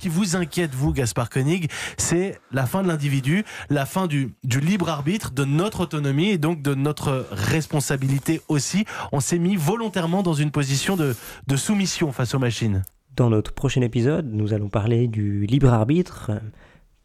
Qui 0.04 0.10
vous 0.10 0.36
inquiète, 0.36 0.76
vous, 0.76 0.92
Gaspard 0.92 1.30
Koenig, 1.30 1.72
c'est 1.96 2.38
la 2.52 2.66
fin 2.66 2.84
de 2.84 2.90
l'individu, 2.90 3.46
la 3.70 3.86
fin 3.86 4.06
du, 4.06 4.36
libre 4.44 4.90
arbitre, 4.90 5.32
de 5.32 5.46
notre 5.46 5.80
autonomie 5.80 6.28
et 6.28 6.38
donc 6.38 6.62
de 6.62 6.76
notre 6.76 7.26
responsabilité 7.32 8.42
aussi. 8.50 8.84
On 9.14 9.22
s'est 9.22 9.40
mis 9.40 9.56
volontairement 9.56 10.22
dans 10.22 10.34
une 10.34 10.52
position 10.52 10.98
de 10.98 11.56
soumission 11.56 12.12
face 12.12 12.36
aux 12.36 12.40
machines. 12.40 12.84
Dans 13.16 13.30
notre 13.30 13.54
prochain 13.54 13.80
épisode, 13.80 14.30
nous 14.30 14.54
allons 14.54 14.68
parler 14.68 15.08
du 15.08 15.46
libre 15.46 15.72
arbitre, 15.72 16.32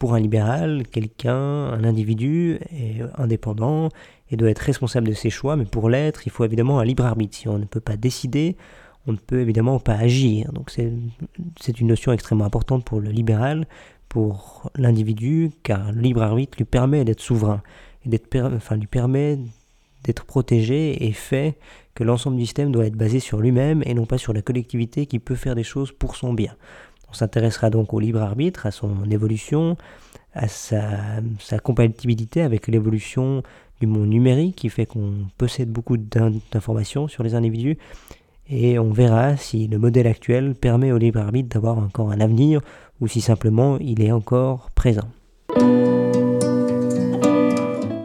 Pour 0.00 0.14
un 0.14 0.18
libéral, 0.18 0.82
quelqu'un, 0.90 1.36
un 1.36 1.84
individu 1.84 2.58
est 2.72 3.00
indépendant 3.16 3.90
et 4.28 4.36
doit 4.36 4.50
être 4.50 4.58
responsable 4.58 5.06
de 5.06 5.14
ses 5.14 5.30
choix, 5.30 5.54
mais 5.54 5.66
pour 5.66 5.88
l'être, 5.88 6.26
il 6.26 6.32
faut 6.32 6.44
évidemment 6.44 6.80
un 6.80 6.84
libre 6.84 7.04
arbitre. 7.04 7.36
Si 7.36 7.46
on 7.46 7.58
ne 7.58 7.64
peut 7.64 7.80
pas 7.80 7.96
décider, 7.96 8.56
on 9.08 9.12
ne 9.12 9.16
peut 9.16 9.40
évidemment 9.40 9.80
pas 9.80 9.94
agir. 9.94 10.52
Donc 10.52 10.70
c'est 10.70 11.80
une 11.80 11.86
notion 11.86 12.12
extrêmement 12.12 12.44
importante 12.44 12.84
pour 12.84 13.00
le 13.00 13.10
libéral, 13.10 13.66
pour 14.08 14.70
l'individu, 14.76 15.50
car 15.62 15.92
le 15.92 16.00
libre 16.00 16.22
arbitre 16.22 16.56
lui 16.58 16.64
permet 16.64 17.04
d'être 17.04 17.20
souverain, 17.20 17.62
et 18.10 18.20
enfin, 18.40 18.76
lui 18.76 18.86
permet 18.86 19.38
d'être 20.04 20.24
protégé 20.24 21.06
et 21.06 21.12
fait 21.12 21.56
que 21.94 22.04
l'ensemble 22.04 22.36
du 22.36 22.44
système 22.44 22.70
doit 22.70 22.86
être 22.86 22.96
basé 22.96 23.18
sur 23.18 23.40
lui-même 23.40 23.82
et 23.84 23.94
non 23.94 24.06
pas 24.06 24.18
sur 24.18 24.32
la 24.32 24.42
collectivité 24.42 25.06
qui 25.06 25.18
peut 25.18 25.34
faire 25.34 25.56
des 25.56 25.64
choses 25.64 25.90
pour 25.90 26.14
son 26.14 26.32
bien. 26.32 26.54
On 27.10 27.12
s'intéressera 27.12 27.70
donc 27.70 27.92
au 27.92 28.00
libre 28.00 28.20
arbitre, 28.20 28.66
à 28.66 28.70
son 28.70 29.10
évolution, 29.10 29.76
à 30.34 30.46
sa 30.46 31.58
compatibilité 31.62 32.42
avec 32.42 32.68
l'évolution 32.68 33.42
du 33.80 33.86
monde 33.86 34.08
numérique 34.08 34.56
qui 34.56 34.68
fait 34.68 34.86
qu'on 34.86 35.26
possède 35.36 35.70
beaucoup 35.70 35.96
d'informations 35.96 37.08
sur 37.08 37.22
les 37.22 37.34
individus 37.34 37.78
et 38.50 38.78
on 38.78 38.90
verra 38.90 39.36
si 39.36 39.68
le 39.68 39.78
modèle 39.78 40.06
actuel 40.06 40.54
permet 40.54 40.92
au 40.92 40.98
libre 40.98 41.20
arbitre 41.20 41.48
d'avoir 41.48 41.78
encore 41.78 42.10
un 42.10 42.20
avenir 42.20 42.60
ou 43.00 43.08
si 43.08 43.20
simplement 43.20 43.78
il 43.78 44.02
est 44.02 44.12
encore 44.12 44.70
présent. 44.74 45.08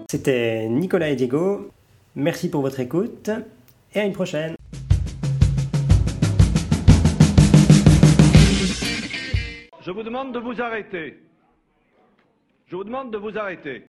C'était 0.10 0.68
Nicolas 0.70 1.10
et 1.10 1.16
Diego. 1.16 1.70
Merci 2.16 2.50
pour 2.50 2.62
votre 2.62 2.80
écoute 2.80 3.30
et 3.94 4.00
à 4.00 4.06
une 4.06 4.14
prochaine. 4.14 4.56
Je 9.82 9.92
vous 9.92 10.04
demande 10.04 10.34
de 10.34 10.40
vous 10.40 10.62
arrêter. 10.62 11.20
Je 12.68 12.76
vous 12.76 12.84
demande 12.84 13.12
de 13.12 13.18
vous 13.18 13.38
arrêter. 13.38 13.84